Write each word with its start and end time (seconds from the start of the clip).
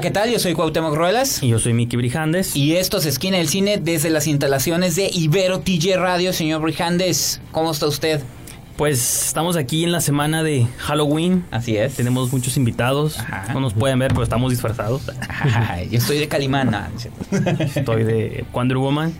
Hola, 0.00 0.08
¿qué 0.08 0.14
tal? 0.14 0.30
Yo 0.32 0.38
soy 0.38 0.54
Cuauhtémoc 0.54 0.94
Ruelas. 0.94 1.42
Y 1.42 1.48
yo 1.48 1.58
soy 1.58 1.74
Miki 1.74 1.94
Brijandes. 1.98 2.56
Y 2.56 2.74
esto 2.76 2.96
es 2.96 3.04
Esquina 3.04 3.36
del 3.36 3.48
Cine 3.48 3.76
desde 3.76 4.08
las 4.08 4.26
instalaciones 4.28 4.96
de 4.96 5.10
Ibero 5.12 5.60
TJ 5.60 5.98
Radio. 5.98 6.32
Señor 6.32 6.62
Brijandes, 6.62 7.42
¿cómo 7.52 7.70
está 7.70 7.86
usted? 7.86 8.22
Pues 8.78 9.26
estamos 9.26 9.56
aquí 9.56 9.84
en 9.84 9.92
la 9.92 10.00
semana 10.00 10.42
de 10.42 10.66
Halloween. 10.78 11.44
Así 11.50 11.76
es. 11.76 11.96
Tenemos 11.96 12.32
muchos 12.32 12.56
invitados. 12.56 13.18
Ajá. 13.18 13.52
No 13.52 13.60
nos 13.60 13.74
pueden 13.74 13.98
ver, 13.98 14.12
pero 14.12 14.22
estamos 14.22 14.50
disfrazados. 14.50 15.02
Ay, 15.68 15.90
yo 15.90 15.98
estoy 15.98 16.16
de 16.16 16.28
Calimán. 16.28 16.74
Estoy 17.76 18.04
de 18.04 18.46
Wonder 18.54 18.78
Woman. 18.78 19.12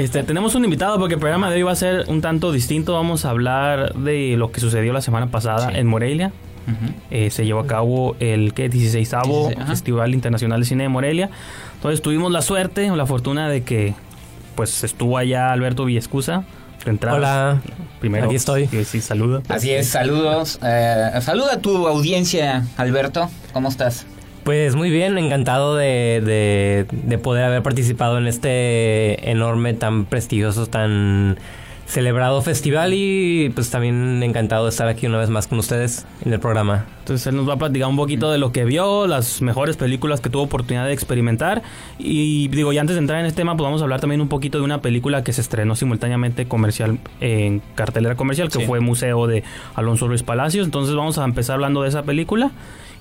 Este, 0.00 0.22
tenemos 0.22 0.54
un 0.54 0.64
invitado 0.64 0.98
porque 0.98 1.14
el 1.16 1.20
programa 1.20 1.50
de 1.50 1.56
hoy 1.56 1.62
va 1.64 1.72
a 1.72 1.76
ser 1.76 2.06
un 2.08 2.22
tanto 2.22 2.50
distinto. 2.50 2.94
Vamos 2.94 3.26
a 3.26 3.30
hablar 3.30 3.92
de 3.92 4.36
lo 4.38 4.52
que 4.52 4.60
sucedió 4.60 4.94
la 4.94 5.02
semana 5.02 5.30
pasada 5.30 5.68
Sí. 5.70 5.76
en 5.76 5.86
Morelia. 5.86 6.32
Eh, 7.10 7.30
se 7.30 7.44
llevó 7.44 7.60
a 7.60 7.66
cabo 7.66 8.16
el 8.20 8.54
¿qué? 8.54 8.70
16avo 8.70 9.48
16, 9.48 9.56
ajá. 9.58 9.66
Festival 9.66 10.14
Internacional 10.14 10.60
de 10.60 10.66
Cine 10.66 10.84
de 10.84 10.88
Morelia. 10.88 11.30
Entonces 11.74 12.02
tuvimos 12.02 12.30
la 12.32 12.42
suerte 12.42 12.90
o 12.90 12.96
la 12.96 13.06
fortuna 13.06 13.48
de 13.48 13.62
que 13.62 13.94
pues 14.54 14.84
estuvo 14.84 15.18
allá 15.18 15.52
Alberto 15.52 15.84
Villescusa. 15.84 16.44
Hola, 17.10 17.60
Primero, 18.00 18.26
aquí 18.26 18.34
estoy. 18.34 18.66
Sí. 18.66 19.00
Así 19.48 19.70
es, 19.70 19.88
saludos. 19.88 20.58
Eh, 20.64 21.10
saluda 21.20 21.54
a 21.54 21.58
tu 21.60 21.86
audiencia, 21.86 22.66
Alberto. 22.76 23.30
¿Cómo 23.52 23.68
estás? 23.68 24.04
Pues 24.42 24.74
muy 24.74 24.90
bien, 24.90 25.16
encantado 25.18 25.76
de, 25.76 26.20
de, 26.24 26.86
de 26.90 27.18
poder 27.18 27.44
haber 27.44 27.62
participado 27.62 28.18
en 28.18 28.26
este 28.26 29.30
enorme, 29.30 29.74
tan 29.74 30.04
prestigioso, 30.04 30.66
tan 30.66 31.38
celebrado 31.92 32.40
festival 32.40 32.94
y 32.94 33.50
pues 33.54 33.68
también 33.68 34.22
encantado 34.22 34.64
de 34.64 34.70
estar 34.70 34.88
aquí 34.88 35.06
una 35.06 35.18
vez 35.18 35.28
más 35.28 35.46
con 35.46 35.58
ustedes 35.58 36.06
en 36.24 36.32
el 36.32 36.40
programa. 36.40 36.86
Entonces 37.00 37.26
él 37.26 37.36
nos 37.36 37.46
va 37.46 37.52
a 37.52 37.56
platicar 37.58 37.86
un 37.88 37.96
poquito 37.96 38.30
de 38.32 38.38
lo 38.38 38.50
que 38.50 38.64
vio, 38.64 39.06
las 39.06 39.42
mejores 39.42 39.76
películas 39.76 40.22
que 40.22 40.30
tuvo 40.30 40.42
oportunidad 40.44 40.86
de 40.86 40.94
experimentar. 40.94 41.62
Y 41.98 42.48
digo, 42.48 42.72
y 42.72 42.78
antes 42.78 42.96
de 42.96 43.00
entrar 43.00 43.20
en 43.20 43.26
este 43.26 43.42
tema, 43.42 43.56
pues 43.56 43.64
vamos 43.66 43.82
a 43.82 43.84
hablar 43.84 44.00
también 44.00 44.22
un 44.22 44.28
poquito 44.28 44.56
de 44.56 44.64
una 44.64 44.80
película 44.80 45.22
que 45.22 45.34
se 45.34 45.42
estrenó 45.42 45.74
simultáneamente 45.76 46.46
comercial 46.46 46.98
en 47.20 47.60
cartelera 47.74 48.14
comercial, 48.14 48.48
que 48.50 48.60
Sí. 48.60 48.64
fue 48.66 48.80
Museo 48.80 49.26
de 49.26 49.42
Alonso 49.74 50.08
Ruiz 50.08 50.22
Palacios. 50.22 50.64
Entonces 50.64 50.94
vamos 50.94 51.18
a 51.18 51.24
empezar 51.24 51.54
hablando 51.56 51.82
de 51.82 51.90
esa 51.90 52.04
película 52.04 52.52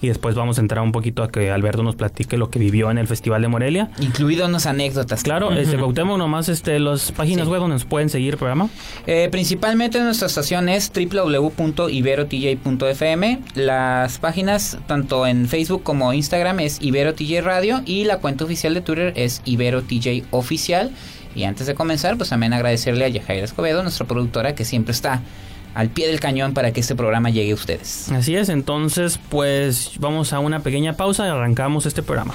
y 0.01 0.07
después 0.07 0.35
vamos 0.35 0.57
a 0.57 0.61
entrar 0.61 0.83
un 0.83 0.91
poquito 0.91 1.23
a 1.23 1.29
que 1.29 1.51
Alberto 1.51 1.83
nos 1.83 1.95
platique 1.95 2.37
lo 2.37 2.49
que 2.49 2.59
vivió 2.59 2.91
en 2.91 2.97
el 2.97 3.07
Festival 3.07 3.41
de 3.41 3.47
Morelia. 3.47 3.89
Incluido 3.99 4.45
unas 4.47 4.65
anécdotas. 4.65 5.23
Claro, 5.23 5.51
este 5.53 5.77
Cuauhtémoc, 5.77 6.17
nomás 6.17 6.49
este, 6.49 6.79
las 6.79 7.11
páginas 7.11 7.45
Sí. 7.45 7.51
web 7.51 7.61
donde 7.61 7.75
nos 7.75 7.85
pueden 7.85 8.09
seguir 8.09 8.33
el 8.33 8.37
programa. 8.37 8.69
Eh, 9.07 9.29
principalmente 9.31 9.99
nuestra 10.01 10.27
estación 10.27 10.67
es 10.69 10.91
www.iberotj.fm. 10.91 13.39
Las 13.55 14.17
páginas, 14.19 14.77
tanto 14.87 15.27
en 15.27 15.47
Facebook 15.47 15.83
como 15.83 16.13
Instagram, 16.13 16.59
es 16.61 16.79
Ibero 16.81 17.13
TJ 17.13 17.41
Radio. 17.41 17.81
Y 17.85 18.05
la 18.05 18.17
cuenta 18.17 18.45
oficial 18.45 18.73
de 18.73 18.81
Twitter 18.81 19.13
es 19.15 19.41
Ibero 19.45 19.83
TJ 19.83 20.23
Oficial. 20.31 20.91
Y 21.35 21.43
antes 21.43 21.67
de 21.67 21.75
comenzar, 21.75 22.17
pues 22.17 22.29
también 22.29 22.53
agradecerle 22.53 23.05
a 23.05 23.07
Yajaira 23.07 23.45
Escobedo, 23.45 23.83
nuestra 23.83 24.05
productora, 24.05 24.53
que 24.55 24.65
siempre 24.65 24.91
está 24.91 25.21
al 25.73 25.89
pie 25.89 26.07
del 26.07 26.19
cañón 26.19 26.53
para 26.53 26.71
que 26.71 26.81
este 26.81 26.95
programa 26.95 27.29
llegue 27.29 27.51
a 27.51 27.55
ustedes. 27.55 28.11
Así 28.11 28.35
es, 28.35 28.49
entonces 28.49 29.19
pues 29.29 29.93
vamos 29.99 30.33
a 30.33 30.39
una 30.39 30.59
pequeña 30.59 30.93
pausa 30.93 31.25
y 31.25 31.29
arrancamos 31.29 31.85
este 31.85 32.03
programa. 32.03 32.33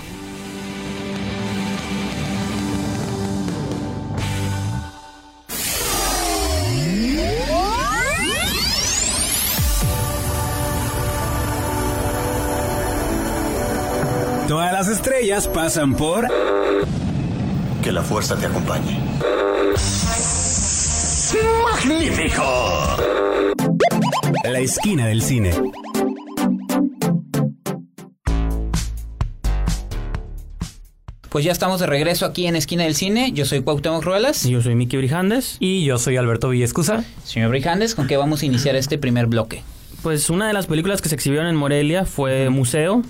Todas 14.48 14.72
las 14.72 14.88
estrellas 14.88 15.48
pasan 15.48 15.94
por 15.94 16.28
Que 17.82 17.90
la 17.90 18.02
fuerza 18.02 18.36
te 18.36 18.46
acompañe. 18.46 19.00
¡Magnífico! 21.64 23.25
La 24.44 24.58
Esquina 24.58 25.06
del 25.06 25.22
Cine. 25.22 25.52
Pues 31.28 31.44
ya 31.44 31.52
estamos 31.52 31.80
de 31.80 31.86
regreso 31.86 32.26
aquí 32.26 32.46
en 32.46 32.56
Esquina 32.56 32.84
del 32.84 32.94
Cine. 32.94 33.30
Yo 33.32 33.44
soy 33.44 33.62
Cuauhtémoc 33.62 34.02
Ruelas. 34.02 34.44
Yo 34.44 34.62
soy 34.62 34.74
Miki 34.74 34.96
Brijandes. 34.96 35.56
Y 35.60 35.84
yo 35.84 35.98
soy 35.98 36.16
Alberto 36.16 36.48
Villescusa. 36.48 37.04
Señor 37.24 37.50
Brijandes, 37.50 37.94
¿con 37.94 38.06
qué 38.06 38.16
vamos 38.16 38.42
a 38.42 38.46
iniciar 38.46 38.74
este 38.74 38.98
primer 38.98 39.26
bloque? 39.26 39.62
Pues 40.02 40.30
una 40.30 40.48
de 40.48 40.54
las 40.54 40.66
películas 40.66 41.02
que 41.02 41.08
se 41.08 41.14
exhibieron 41.14 41.46
en 41.46 41.56
Morelia 41.56 42.04
fue 42.04 42.50
Museo. 42.50 43.02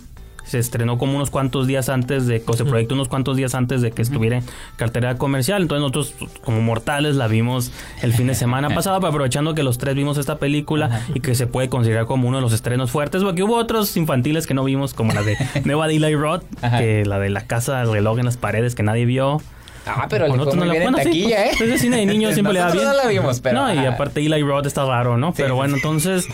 Se 0.46 0.58
estrenó 0.58 0.96
como 0.96 1.16
unos 1.16 1.30
cuantos 1.30 1.66
días 1.66 1.88
antes 1.88 2.26
de, 2.26 2.42
o 2.46 2.52
se 2.52 2.64
proyectó 2.64 2.94
unos 2.94 3.08
cuantos 3.08 3.36
días 3.36 3.54
antes 3.54 3.82
de 3.82 3.90
que 3.90 4.02
estuviera 4.02 4.38
en 4.38 4.44
cartera 4.76 5.16
comercial. 5.16 5.62
Entonces 5.62 5.80
nosotros 5.80 6.30
como 6.42 6.60
mortales 6.60 7.16
la 7.16 7.26
vimos 7.26 7.72
el 8.02 8.12
fin 8.12 8.28
de 8.28 8.34
semana 8.36 8.70
pasado, 8.70 8.98
pero 9.00 9.08
aprovechando 9.08 9.54
que 9.54 9.62
los 9.62 9.78
tres 9.78 9.94
vimos 9.94 10.18
esta 10.18 10.38
película 10.38 11.02
y 11.14 11.20
que 11.20 11.34
se 11.34 11.46
puede 11.46 11.68
considerar 11.68 12.06
como 12.06 12.28
uno 12.28 12.38
de 12.38 12.42
los 12.42 12.52
estrenos 12.52 12.90
fuertes, 12.90 13.22
porque 13.22 13.42
hubo 13.42 13.56
otros 13.56 13.96
infantiles 13.96 14.46
que 14.46 14.54
no 14.54 14.64
vimos, 14.64 14.94
como 14.94 15.12
la 15.12 15.22
de 15.22 15.36
Nueva 15.64 15.86
Eli 15.86 16.14
Roth, 16.14 16.44
que 16.78 17.04
la 17.04 17.18
de 17.18 17.30
la 17.30 17.46
casa 17.46 17.78
del 17.78 17.90
reloj 17.92 18.18
en 18.18 18.26
las 18.26 18.36
paredes 18.36 18.74
que 18.74 18.82
nadie 18.82 19.04
vio. 19.04 19.40
Ah, 19.86 20.06
pero 20.10 20.26
le 20.26 20.42
fue 20.42 20.56
muy 20.56 20.68
bien 20.70 20.82
en 20.82 20.94
taquilla, 20.94 21.44
pues, 21.44 21.60
¿eh? 21.60 21.64
es 21.64 21.70
de 21.70 21.78
cine 21.78 21.98
de 21.98 22.06
niños, 22.06 22.34
siempre 22.34 22.54
le 22.54 22.58
da 22.60 22.72
bien. 22.72 22.84
no 22.84 22.92
la 22.92 23.06
vimos, 23.06 23.40
pero... 23.40 23.62
No, 23.62 23.72
y 23.72 23.86
aparte 23.86 24.20
Eli 24.20 24.42
Roth 24.42 24.66
está 24.66 24.84
raro, 24.84 25.16
¿no? 25.16 25.32
Pero 25.32 25.54
bueno, 25.54 25.76
entonces, 25.76 26.26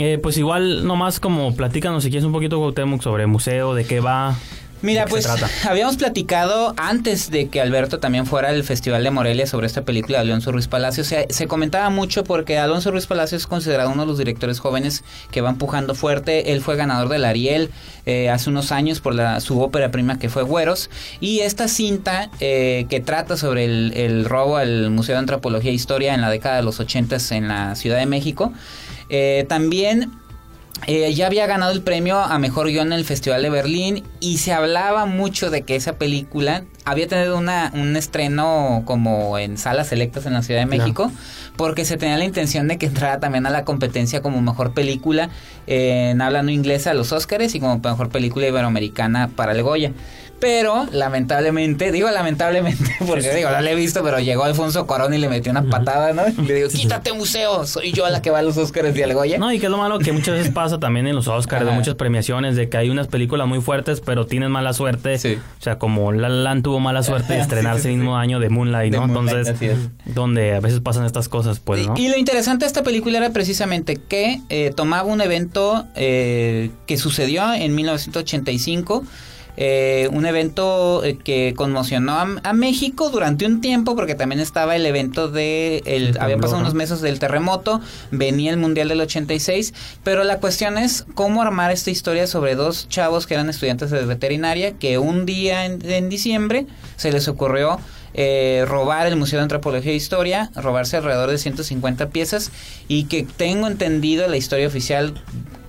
eh, 0.00 0.18
pues 0.18 0.38
igual 0.38 0.86
nomás 0.86 1.20
como 1.20 1.54
platícanos 1.54 2.04
si 2.04 2.08
quieres 2.08 2.24
un 2.24 2.32
poquito 2.32 2.56
Cuauhtémoc 2.56 3.02
sobre 3.02 3.26
museo, 3.26 3.74
de 3.74 3.84
qué 3.84 4.00
va. 4.00 4.34
Mira, 4.80 5.02
¿De 5.02 5.08
qué 5.08 5.10
pues 5.10 5.26
habíamos 5.66 5.98
platicado 5.98 6.72
antes 6.78 7.30
de 7.30 7.48
que 7.48 7.60
Alberto 7.60 8.00
también 8.00 8.24
fuera 8.24 8.48
al 8.48 8.64
Festival 8.64 9.04
de 9.04 9.10
Morelia 9.10 9.46
sobre 9.46 9.66
esta 9.66 9.82
película 9.82 10.16
de 10.16 10.22
Alonso 10.22 10.52
Ruiz 10.52 10.68
Palacios. 10.68 11.06
Se, 11.06 11.26
se 11.28 11.46
comentaba 11.46 11.90
mucho 11.90 12.24
porque 12.24 12.56
Alonso 12.56 12.90
Ruiz 12.90 13.06
Palacios 13.06 13.42
es 13.42 13.46
considerado 13.46 13.90
uno 13.90 14.04
de 14.04 14.08
los 14.08 14.16
directores 14.16 14.58
jóvenes 14.58 15.04
que 15.30 15.42
va 15.42 15.50
empujando 15.50 15.94
fuerte. 15.94 16.50
Él 16.52 16.62
fue 16.62 16.76
ganador 16.76 17.10
del 17.10 17.26
Ariel 17.26 17.68
eh, 18.06 18.30
hace 18.30 18.48
unos 18.48 18.72
años 18.72 19.00
por 19.00 19.14
la, 19.14 19.40
su 19.40 19.60
ópera 19.60 19.90
prima 19.90 20.18
que 20.18 20.30
fue 20.30 20.44
Güeros. 20.44 20.88
Y 21.20 21.40
esta 21.40 21.68
cinta 21.68 22.30
eh, 22.40 22.86
que 22.88 23.00
trata 23.00 23.36
sobre 23.36 23.66
el, 23.66 23.92
el 23.94 24.24
robo 24.24 24.56
al 24.56 24.88
Museo 24.88 25.16
de 25.16 25.18
Antropología 25.18 25.70
e 25.70 25.74
Historia 25.74 26.14
en 26.14 26.22
la 26.22 26.30
década 26.30 26.56
de 26.56 26.62
los 26.62 26.80
80 26.80 27.18
en 27.32 27.48
la 27.48 27.74
Ciudad 27.74 27.98
de 27.98 28.06
México, 28.06 28.54
eh, 29.10 29.44
también 29.48 30.10
eh, 30.86 31.12
ya 31.12 31.26
había 31.26 31.46
ganado 31.46 31.72
el 31.72 31.82
premio 31.82 32.18
a 32.18 32.38
mejor 32.38 32.68
guion 32.68 32.88
en 32.88 32.92
el 32.94 33.04
Festival 33.04 33.42
de 33.42 33.50
Berlín 33.50 34.02
y 34.18 34.38
se 34.38 34.52
hablaba 34.52 35.04
mucho 35.04 35.50
de 35.50 35.62
que 35.62 35.76
esa 35.76 35.96
película 35.96 36.64
había 36.86 37.06
tenido 37.06 37.36
una, 37.36 37.70
un 37.74 37.96
estreno 37.96 38.82
como 38.86 39.36
en 39.38 39.58
salas 39.58 39.88
selectas 39.88 40.24
en 40.24 40.32
la 40.32 40.42
Ciudad 40.42 40.60
de 40.60 40.66
México 40.66 41.12
porque 41.56 41.84
se 41.84 41.98
tenía 41.98 42.16
la 42.16 42.24
intención 42.24 42.66
de 42.66 42.78
que 42.78 42.86
entrara 42.86 43.20
también 43.20 43.46
a 43.46 43.50
la 43.50 43.64
competencia 43.64 44.22
como 44.22 44.40
mejor 44.40 44.72
película 44.72 45.28
eh, 45.66 46.10
en 46.10 46.22
habla 46.22 46.42
no 46.42 46.50
inglesa 46.50 46.92
a 46.92 46.94
los 46.94 47.12
Oscars 47.12 47.54
y 47.54 47.60
como 47.60 47.78
mejor 47.78 48.08
película 48.08 48.48
iberoamericana 48.48 49.28
para 49.28 49.52
el 49.52 49.62
Goya. 49.62 49.92
Pero 50.40 50.86
lamentablemente, 50.90 51.92
digo 51.92 52.10
lamentablemente 52.10 52.96
porque 53.06 53.34
digo, 53.34 53.50
no 53.50 53.60
la 53.60 53.70
he 53.70 53.74
visto, 53.74 54.02
pero 54.02 54.18
llegó 54.18 54.44
Alfonso 54.44 54.86
Cuarón 54.86 55.12
y 55.14 55.18
le 55.18 55.28
metió 55.28 55.52
una 55.52 55.64
patada, 55.64 56.12
¿no? 56.12 56.22
Y 56.28 56.46
le 56.46 56.54
digo, 56.54 56.68
quítate 56.68 57.12
museo, 57.12 57.66
soy 57.66 57.92
yo 57.92 58.08
la 58.08 58.22
que 58.22 58.30
va 58.30 58.38
a 58.38 58.42
los 58.42 58.56
Oscars 58.56 58.96
y 58.96 59.02
al 59.02 59.14
Goya. 59.14 59.38
No, 59.38 59.52
y 59.52 59.58
que 59.58 59.66
es 59.66 59.70
lo 59.70 59.78
malo 59.78 59.98
que 59.98 60.12
muchas 60.12 60.36
veces 60.36 60.52
pasa 60.52 60.78
también 60.78 61.06
en 61.06 61.14
los 61.14 61.28
Oscars, 61.28 61.64
de 61.64 61.72
muchas 61.72 61.94
premiaciones, 61.94 62.56
de 62.56 62.68
que 62.68 62.78
hay 62.78 62.90
unas 62.90 63.06
películas 63.06 63.46
muy 63.46 63.60
fuertes, 63.60 64.00
pero 64.00 64.26
tienen 64.26 64.50
mala 64.50 64.72
suerte. 64.72 65.18
Sí. 65.18 65.38
O 65.58 65.62
sea, 65.62 65.78
como 65.78 66.12
La 66.12 66.28
La 66.28 66.42
Land 66.42 66.64
tuvo 66.64 66.80
mala 66.80 67.02
suerte 67.02 67.34
de 67.34 67.40
estrenarse 67.42 67.90
el 67.90 67.98
mismo 67.98 68.16
año 68.16 68.40
de 68.40 68.48
Moonlight, 68.48 68.92
De 68.92 68.98
¿no? 68.98 69.06
Moonlight, 69.06 69.46
Entonces, 69.46 69.90
donde 70.06 70.54
a 70.54 70.60
veces 70.60 70.80
pasan 70.80 71.04
estas 71.04 71.28
cosas, 71.28 71.60
pues, 71.60 71.86
¿no? 71.86 71.94
Y, 71.96 72.06
y 72.06 72.08
lo 72.08 72.16
interesante 72.16 72.64
de 72.64 72.68
esta 72.68 72.82
película 72.82 73.18
era 73.18 73.30
precisamente 73.30 73.96
que 73.96 74.40
eh, 74.48 74.72
tomaba 74.74 75.04
un 75.04 75.20
evento 75.20 75.86
eh, 75.96 76.70
que 76.86 76.96
sucedió 76.96 77.52
en 77.52 77.74
1985 77.74 79.04
eh, 79.56 80.08
un 80.12 80.26
evento 80.26 81.04
eh, 81.04 81.16
que 81.16 81.54
conmocionó 81.56 82.12
a, 82.12 82.28
a 82.42 82.52
México 82.52 83.10
durante 83.10 83.46
un 83.46 83.60
tiempo, 83.60 83.96
porque 83.96 84.14
también 84.14 84.40
estaba 84.40 84.76
el 84.76 84.86
evento 84.86 85.28
de, 85.28 85.82
el, 85.86 86.16
habían 86.20 86.40
pasado 86.40 86.60
unos 86.60 86.74
meses 86.74 87.00
del 87.00 87.18
terremoto, 87.18 87.80
venía 88.10 88.50
el 88.50 88.56
Mundial 88.56 88.88
del 88.88 89.00
86, 89.00 89.74
pero 90.04 90.24
la 90.24 90.38
cuestión 90.38 90.78
es 90.78 91.04
cómo 91.14 91.42
armar 91.42 91.70
esta 91.70 91.90
historia 91.90 92.26
sobre 92.26 92.54
dos 92.54 92.88
chavos 92.88 93.26
que 93.26 93.34
eran 93.34 93.48
estudiantes 93.48 93.90
de 93.90 94.04
veterinaria, 94.04 94.72
que 94.72 94.98
un 94.98 95.26
día 95.26 95.66
en, 95.66 95.78
en 95.90 96.08
diciembre 96.08 96.66
se 96.96 97.12
les 97.12 97.28
ocurrió 97.28 97.78
eh, 98.12 98.64
robar 98.66 99.06
el 99.06 99.14
Museo 99.16 99.38
de 99.38 99.44
Antropología 99.44 99.92
e 99.92 99.94
Historia, 99.94 100.50
robarse 100.56 100.96
alrededor 100.96 101.30
de 101.30 101.38
150 101.38 102.08
piezas 102.10 102.50
y 102.88 103.04
que 103.04 103.22
tengo 103.22 103.68
entendido 103.68 104.26
la 104.26 104.36
historia 104.36 104.66
oficial 104.66 105.14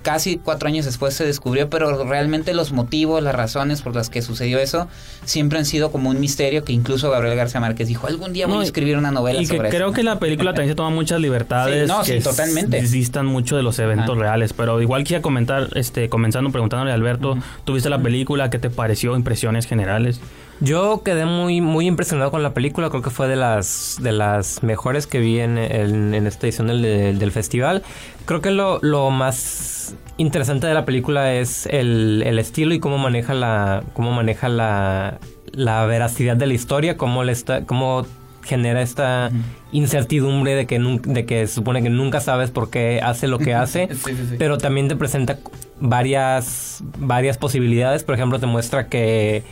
casi 0.02 0.36
cuatro 0.38 0.68
años 0.68 0.84
después 0.84 1.14
se 1.14 1.24
descubrió, 1.24 1.70
pero 1.70 2.04
realmente 2.04 2.54
los 2.54 2.72
motivos, 2.72 3.22
las 3.22 3.34
razones 3.34 3.82
por 3.82 3.94
las 3.94 4.10
que 4.10 4.20
sucedió 4.22 4.58
eso, 4.58 4.88
siempre 5.24 5.58
han 5.58 5.64
sido 5.64 5.90
como 5.92 6.10
un 6.10 6.20
misterio 6.20 6.64
que 6.64 6.72
incluso 6.72 7.10
Gabriel 7.10 7.36
García 7.36 7.60
Márquez 7.60 7.88
dijo, 7.88 8.06
algún 8.06 8.32
día 8.32 8.46
voy 8.46 8.54
No, 8.56 8.60
a 8.60 8.64
escribir 8.64 8.96
una 8.98 9.10
novela 9.10 9.40
Y 9.40 9.46
que 9.46 9.56
sobre 9.56 9.68
creo 9.70 9.86
eso". 9.88 9.94
que 9.94 10.02
la 10.02 10.18
película 10.18 10.52
también 10.52 10.70
se 10.70 10.74
toma 10.74 10.90
muchas 10.90 11.20
libertades 11.20 11.88
Sí, 11.88 11.94
no, 11.96 12.04
sí, 12.04 12.12
que 12.12 12.20
totalmente. 12.20 12.78
s- 12.78 12.92
distan 12.94 13.26
mucho 13.26 13.56
de 13.56 13.62
los 13.62 13.78
eventos 13.78 14.10
Ajá. 14.16 14.20
reales. 14.20 14.52
Pero 14.52 14.80
igual 14.82 15.02
quisiera 15.04 15.22
comentar, 15.22 15.68
este, 15.76 16.08
comenzando 16.08 16.50
preguntándole 16.50 16.90
a 16.90 16.94
Alberto, 16.94 17.38
¿tuviste 17.64 17.88
la 17.88 18.00
película? 18.02 18.50
¿Qué 18.50 18.58
te 18.58 18.70
pareció? 18.70 19.16
Impresiones 19.16 19.66
generales. 19.66 20.20
Yo 20.60 21.02
quedé 21.04 21.24
muy 21.26 21.60
muy 21.60 21.86
impresionado 21.88 22.30
con 22.30 22.42
la 22.44 22.54
película, 22.54 22.88
creo 22.88 23.02
que 23.02 23.10
fue 23.10 23.26
de 23.26 23.34
las 23.34 23.96
de 24.00 24.12
las 24.12 24.62
mejores 24.62 25.06
que 25.08 25.18
vi 25.18 25.40
en, 25.40 25.58
en- 25.58 26.14
en 26.14 26.26
esta 26.26 26.46
edición 26.46 26.68
del, 26.68 27.18
del 27.18 27.32
festival. 27.32 27.82
Creo 28.26 28.40
que 28.40 28.52
lo, 28.52 28.78
lo 28.82 29.10
más 29.10 29.71
interesante 30.16 30.66
de 30.66 30.74
la 30.74 30.84
película 30.84 31.34
es 31.34 31.66
el, 31.66 32.22
el 32.26 32.38
estilo 32.38 32.74
y 32.74 32.80
cómo 32.80 32.98
maneja 32.98 33.34
la 33.34 33.82
cómo 33.94 34.12
maneja 34.12 34.48
la, 34.48 35.18
la 35.52 35.84
veracidad 35.86 36.36
de 36.36 36.46
la 36.46 36.54
historia, 36.54 36.96
cómo 36.96 37.24
le 37.24 37.32
está 37.32 37.64
cómo 37.64 38.06
genera 38.44 38.82
esta 38.82 39.30
incertidumbre 39.70 40.54
de 40.56 40.66
que 40.66 40.78
de 40.78 41.24
que 41.26 41.46
se 41.46 41.54
supone 41.54 41.82
que 41.82 41.90
nunca 41.90 42.20
sabes 42.20 42.50
por 42.50 42.70
qué 42.70 43.00
hace 43.02 43.28
lo 43.28 43.38
que 43.38 43.54
hace, 43.62 43.88
Sí, 43.92 44.14
sí, 44.14 44.26
sí. 44.30 44.36
pero 44.38 44.58
también 44.58 44.88
te 44.88 44.96
presenta 44.96 45.38
varias 45.80 46.82
varias 46.98 47.38
posibilidades, 47.38 48.02
por 48.04 48.14
ejemplo, 48.16 48.38
te 48.40 48.46
muestra 48.46 48.88
que 48.88 49.44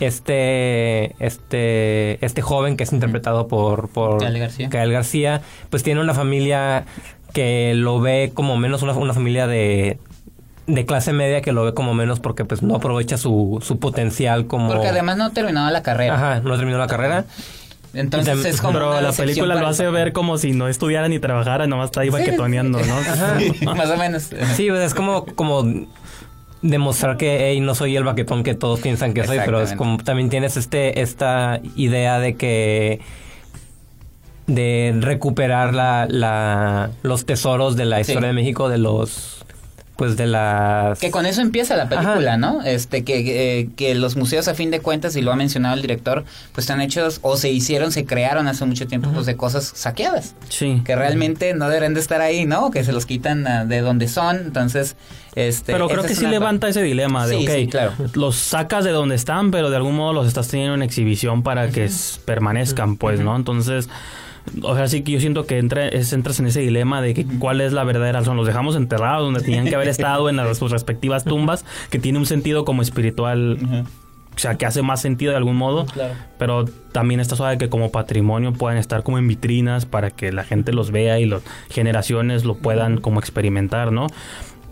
este 0.00 1.14
este 1.24 2.24
este 2.24 2.42
joven 2.42 2.76
que 2.76 2.84
es 2.84 2.92
interpretado 2.92 3.48
por 3.48 3.88
por 3.88 4.20
Gael 4.20 4.38
García. 4.38 4.68
Gael 4.68 4.92
García, 4.92 5.42
pues 5.70 5.82
tiene 5.82 6.00
una 6.00 6.14
familia 6.14 6.84
que 7.38 7.72
lo 7.72 8.00
ve 8.00 8.32
como 8.34 8.56
menos 8.56 8.82
una, 8.82 8.94
una 8.94 9.14
familia 9.14 9.46
de 9.46 10.00
de 10.66 10.84
clase 10.84 11.12
media 11.12 11.40
que 11.40 11.52
lo 11.52 11.64
ve 11.64 11.72
como 11.72 11.94
menos 11.94 12.18
porque 12.18 12.44
pues 12.44 12.62
no 12.64 12.74
aprovecha 12.74 13.16
su, 13.16 13.60
su 13.62 13.78
potencial 13.78 14.48
como 14.48 14.72
Porque 14.72 14.88
además 14.88 15.16
no 15.16 15.30
terminaba 15.30 15.70
la 15.70 15.84
carrera. 15.84 16.14
Ajá, 16.16 16.40
no 16.40 16.56
terminó 16.56 16.78
la 16.78 16.88
carrera. 16.88 17.26
Entonces 17.94 18.44
es 18.44 18.60
como 18.60 18.72
Pero 18.72 18.90
una 18.90 19.00
la 19.00 19.12
película 19.12 19.54
lo 19.54 19.68
hace 19.68 19.88
ver 19.88 20.12
como 20.12 20.36
si 20.36 20.50
no 20.50 20.66
estudiara 20.66 21.06
ni 21.06 21.20
trabajara, 21.20 21.68
nomás 21.68 21.86
está 21.86 22.00
ahí 22.00 22.10
baquetoneando, 22.10 22.80
¿no? 22.80 22.96
Más 23.76 23.88
o 23.88 23.96
menos. 23.96 24.30
Sí, 24.56 24.68
pues 24.68 24.80
es 24.80 24.94
como 24.94 25.24
como 25.24 25.64
demostrar 26.60 27.18
que 27.18 27.50
hey, 27.50 27.60
no 27.60 27.76
soy 27.76 27.94
el 27.94 28.02
baquetón 28.02 28.42
que 28.42 28.56
todos 28.56 28.80
piensan 28.80 29.14
que 29.14 29.24
soy, 29.24 29.38
pero 29.44 29.62
es 29.62 29.74
como 29.74 29.98
también 29.98 30.28
tienes 30.28 30.56
este 30.56 31.02
esta 31.02 31.60
idea 31.76 32.18
de 32.18 32.34
que 32.34 33.00
de 34.48 34.94
recuperar 35.00 35.72
la, 35.74 36.06
la 36.10 36.90
los 37.02 37.24
tesoros 37.24 37.76
de 37.76 37.84
la 37.84 38.02
Sí. 38.02 38.10
historia 38.12 38.28
de 38.28 38.34
México 38.34 38.68
de 38.68 38.78
los 38.78 39.36
pues 39.96 40.16
de 40.16 40.28
las 40.28 41.00
Que 41.00 41.10
con 41.10 41.26
eso 41.26 41.40
empieza 41.40 41.74
la 41.76 41.88
película, 41.88 42.30
Ajá. 42.34 42.36
¿no? 42.36 42.62
Este, 42.62 43.02
que, 43.02 43.58
eh, 43.62 43.68
que 43.76 43.96
los 43.96 44.14
museos 44.14 44.46
a 44.46 44.54
fin 44.54 44.70
de 44.70 44.78
cuentas, 44.78 45.16
y 45.16 45.22
lo 45.22 45.32
ha 45.32 45.34
mencionado 45.34 45.74
el 45.74 45.82
director, 45.82 46.24
pues 46.52 46.66
están 46.66 46.80
hechos 46.80 47.18
o 47.22 47.36
se 47.36 47.50
hicieron, 47.50 47.90
se 47.90 48.04
crearon 48.06 48.46
hace 48.46 48.64
mucho 48.64 48.86
tiempo, 48.86 49.10
pues 49.12 49.26
de 49.26 49.36
cosas 49.36 49.64
saqueadas. 49.74 50.36
Sí. 50.50 50.82
Que 50.84 50.94
realmente 50.94 51.52
no 51.54 51.66
deberían 51.66 51.94
de 51.94 52.00
estar 52.00 52.20
ahí, 52.20 52.44
¿no? 52.46 52.70
Que 52.70 52.84
se 52.84 52.92
los 52.92 53.06
quitan 53.06 53.44
ah, 53.48 53.64
de 53.64 53.80
donde 53.80 54.06
son, 54.06 54.36
entonces, 54.36 54.94
este... 55.34 55.72
Pero 55.72 55.88
creo 55.88 56.04
que 56.04 56.14
sí 56.14 56.20
una- 56.26 56.30
levanta 56.30 56.68
ese 56.68 56.82
dilema 56.82 57.26
de, 57.26 57.36
Sí, 57.38 57.44
ok, 57.48 57.52
sí, 57.56 57.66
claro. 57.66 57.92
los 58.14 58.36
sacas 58.36 58.84
de 58.84 58.92
donde 58.92 59.16
están, 59.16 59.50
pero 59.50 59.68
de 59.68 59.74
algún 59.78 59.96
modo 59.96 60.12
los 60.12 60.28
estás 60.28 60.46
teniendo 60.46 60.74
en 60.76 60.82
exhibición 60.82 61.42
para 61.42 61.70
que 61.70 61.90
permanezcan, 62.24 62.98
pues, 62.98 63.18
¿no? 63.18 63.34
Entonces, 63.34 63.88
o 64.62 64.74
sea, 64.74 64.88
sí 64.88 65.02
que 65.02 65.12
yo 65.12 65.20
siento 65.20 65.46
que 65.46 65.58
entra, 65.58 65.88
es, 65.88 66.12
entras 66.12 66.40
en 66.40 66.46
ese 66.46 66.60
dilema 66.60 67.00
de 67.00 67.14
que 67.14 67.24
cuál 67.24 67.60
es 67.60 67.72
la 67.72 67.84
verdadera 67.84 68.20
razón. 68.20 68.36
Los 68.36 68.46
dejamos 68.46 68.76
enterrados 68.76 69.24
donde 69.24 69.40
tenían 69.40 69.66
que 69.66 69.74
haber 69.74 69.88
estado 69.88 70.28
en 70.28 70.36
las 70.36 70.58
sus 70.58 70.70
respectivas 70.70 71.24
tumbas, 71.24 71.64
que 71.90 71.98
tiene 71.98 72.18
un 72.18 72.26
sentido 72.26 72.64
como 72.64 72.82
espiritual. 72.82 73.86
O 74.34 74.40
sea, 74.40 74.54
que 74.54 74.66
hace 74.66 74.82
más 74.82 75.00
sentido 75.00 75.32
de 75.32 75.36
algún 75.36 75.56
modo. 75.56 75.86
Claro. 75.86 76.14
Pero 76.38 76.64
también 76.92 77.18
está 77.18 77.34
suave 77.34 77.58
que 77.58 77.68
como 77.68 77.90
patrimonio 77.90 78.52
puedan 78.52 78.78
estar 78.78 79.02
como 79.02 79.18
en 79.18 79.26
vitrinas 79.26 79.84
para 79.84 80.10
que 80.10 80.32
la 80.32 80.44
gente 80.44 80.72
los 80.72 80.92
vea 80.92 81.18
y 81.18 81.26
las 81.26 81.42
generaciones 81.70 82.44
lo 82.44 82.54
puedan 82.54 83.00
como 83.00 83.18
experimentar, 83.18 83.90
¿no? 83.90 84.06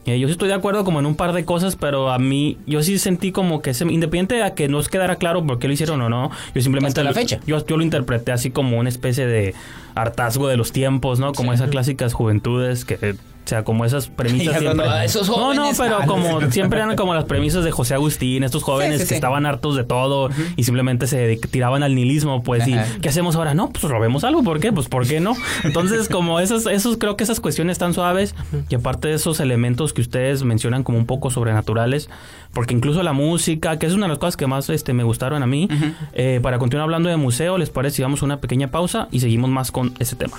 Eh, 0.07 0.19
yo 0.21 0.29
sí 0.29 0.33
estoy 0.33 0.49
de 0.49 0.55
acuerdo 0.55 0.85
como 0.85 1.01
en 1.01 1.07
un 1.07 1.17
par 1.17 1.33
de 1.33 1.45
cosas, 1.45 1.75
pero 1.77 2.11
a 2.13 2.19
mí, 2.19 2.59
yo 2.67 2.83
sí 2.83 2.99
sentí 2.99 3.33
como 3.33 3.61
que, 3.61 3.71
ese- 3.71 3.85
independiente 3.85 4.43
a 4.43 4.55
que 4.55 4.69
no 4.69 4.79
os 4.79 4.89
quedara 4.89 5.17
claro 5.17 5.45
por 5.45 5.59
qué 5.59 5.67
lo 5.67 5.75
hicieron 5.75 6.01
o 6.01 6.09
no, 6.09 6.31
yo 6.55 6.63
simplemente... 6.63 7.01
Hasta 7.01 7.03
la 7.05 7.11
lo- 7.11 7.15
fecha. 7.15 7.41
Yo, 7.47 7.65
yo 7.67 7.77
lo 7.77 7.83
interpreté 7.83 8.31
así 8.33 8.51
como 8.51 8.79
una 8.79 8.89
especie 8.89 9.27
de 9.27 9.55
hartazgo 9.97 10.47
de 10.49 10.57
los 10.57 10.71
tiempos, 10.73 11.19
¿no? 11.19 11.33
Como 11.33 11.53
esas 11.53 11.71
clásicas 11.71 12.13
juventudes 12.13 12.85
que... 12.85 13.17
O 13.47 13.49
sea, 13.49 13.63
como 13.63 13.85
esas 13.85 14.09
premisas 14.09 14.59
siempre... 14.59 14.87
"Ah, 14.89 15.05
esos 15.05 15.29
no, 15.29 15.37
no, 15.55 15.63
jóvenes". 15.63 15.79
pero 15.79 15.99
Ah, 16.03 16.07
como 16.07 16.41
siempre 16.51 16.81
eran 16.81 16.97
como 16.97 17.15
las 17.15 17.25
premisas 17.27 17.63
de 17.63 17.71
José 17.71 17.95
Agustín, 17.95 18.43
estos 18.43 18.65
jóvenes 18.65 18.97
Sí, 18.99 19.05
sí, 19.05 19.05
que 19.05 19.09
sí. 19.11 19.15
estaban 19.15 19.47
hartos 19.47 19.77
de 19.77 19.85
todo 19.85 20.31
y 20.57 20.65
simplemente 20.65 21.07
se 21.07 21.37
tiraban 21.51 21.85
al 21.85 21.95
nihilismo, 21.95 22.43
pues, 22.43 22.67
y 22.67 22.75
Ajá. 22.75 22.87
¿qué 23.01 23.09
hacemos 23.09 23.37
ahora? 23.37 23.55
No, 23.55 23.71
pues 23.71 23.85
robemos 23.85 24.25
algo, 24.25 24.43
¿por 24.43 24.59
qué? 24.59 24.73
Pues, 24.73 24.89
¿por 24.89 25.07
qué 25.07 25.21
no? 25.21 25.35
Entonces, 25.63 26.09
como 26.09 26.41
esos, 26.41 26.67
esos, 26.67 26.97
creo 26.97 27.17
que 27.17 27.23
esas 27.23 27.39
cuestiones 27.39 27.73
están 27.75 27.95
suaves 27.95 28.35
y 28.69 28.75
aparte 28.75 29.07
de 29.09 29.15
esos 29.15 29.39
elementos 29.39 29.93
que 29.93 30.01
ustedes 30.01 30.43
mencionan 30.43 30.83
como 30.83 30.99
un 30.99 31.07
poco 31.07 31.31
sobrenaturales, 31.31 32.11
porque 32.53 32.75
incluso 32.75 33.03
la 33.05 33.13
música, 33.13 33.79
que 33.79 33.87
es 33.87 33.93
una 33.93 34.07
de 34.07 34.11
las 34.11 34.19
cosas 34.19 34.37
que 34.37 34.49
más 34.49 34.69
este, 34.71 34.93
me 34.93 35.05
gustaron 35.05 35.45
a 35.45 35.47
mí, 35.47 35.69
eh, 36.15 36.41
para 36.43 36.59
continuar 36.59 36.83
hablando 36.85 37.09
de 37.09 37.17
museo, 37.17 37.59
¿les 37.59 37.71
parece 37.71 37.97
si 37.97 38.03
damos 38.03 38.23
una 38.23 38.41
pequeña 38.41 38.73
pausa 38.73 39.07
y 39.13 39.21
seguimos 39.21 39.51
más 39.51 39.71
con 39.71 39.95
ese 40.01 40.17
tema? 40.17 40.37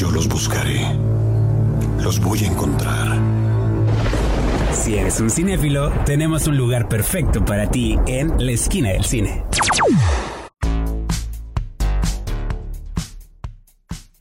Yo 0.00 0.10
los 0.10 0.26
buscaré. 0.28 0.80
Los 2.02 2.20
voy 2.20 2.42
a 2.44 2.46
encontrar. 2.46 3.18
Si 4.72 4.96
eres 4.96 5.20
un 5.20 5.28
cinéfilo, 5.28 5.90
tenemos 6.06 6.46
un 6.46 6.56
lugar 6.56 6.88
perfecto 6.88 7.44
para 7.44 7.70
ti 7.70 7.98
en 8.06 8.32
la 8.42 8.52
esquina 8.52 8.92
del 8.92 9.04
cine. 9.04 9.44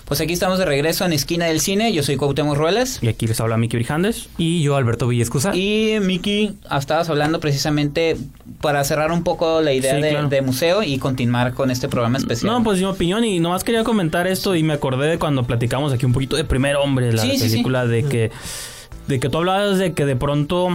Pues 0.10 0.20
aquí 0.22 0.34
estamos 0.34 0.58
de 0.58 0.66
regreso 0.66 1.06
en 1.06 1.14
Esquina 1.14 1.46
del 1.46 1.60
Cine. 1.62 1.94
Yo 1.94 2.02
soy 2.02 2.16
Cuauhtémoc 2.18 2.58
Ruelas. 2.58 2.98
Y 3.04 3.08
aquí 3.10 3.28
les 3.28 3.40
habla 3.40 3.58
Miki 3.58 3.78
Brijandes. 3.78 4.28
y 4.40 4.64
yo 4.64 4.76
Alberto 4.76 5.08
Villescusa. 5.08 5.56
Y 5.56 5.98
Miki, 6.02 6.54
estabas 6.76 7.10
hablando 7.12 7.40
precisamente 7.40 8.18
para 8.60 8.84
cerrar 8.84 9.12
un 9.12 9.24
poco 9.24 9.62
la 9.62 9.72
idea 9.72 9.96
Sí, 9.96 10.02
de, 10.02 10.10
claro. 10.10 10.28
de 10.30 10.42
museo 10.42 10.82
y 10.82 10.98
continuar 10.98 11.54
con 11.54 11.70
este 11.70 11.88
programa 11.90 12.18
especial. 12.18 12.52
No, 12.52 12.64
pues 12.64 12.80
mi 12.80 12.86
opinión 12.86 13.24
y 13.24 13.40
nomás 13.40 13.64
quería 13.64 13.84
comentar 13.84 14.26
esto 14.26 14.56
y 14.56 14.64
me 14.64 14.74
acordé 14.74 15.08
de 15.08 15.20
cuando 15.20 15.44
platicamos 15.44 15.94
aquí 15.94 16.08
un 16.08 16.14
poquito 16.14 16.36
de 16.36 16.44
Primer 16.44 16.76
Hombre, 16.78 17.14
la 17.14 17.22
Sí, 17.22 17.34
sí, 17.34 17.38
sí. 17.42 17.50
película 17.52 17.86
de 17.86 18.04
que 18.04 18.32
de 19.08 19.20
que 19.20 19.30
tú 19.30 19.38
hablabas 19.38 19.78
de 19.78 19.94
que 19.94 20.06
de 20.06 20.16
pronto 20.16 20.70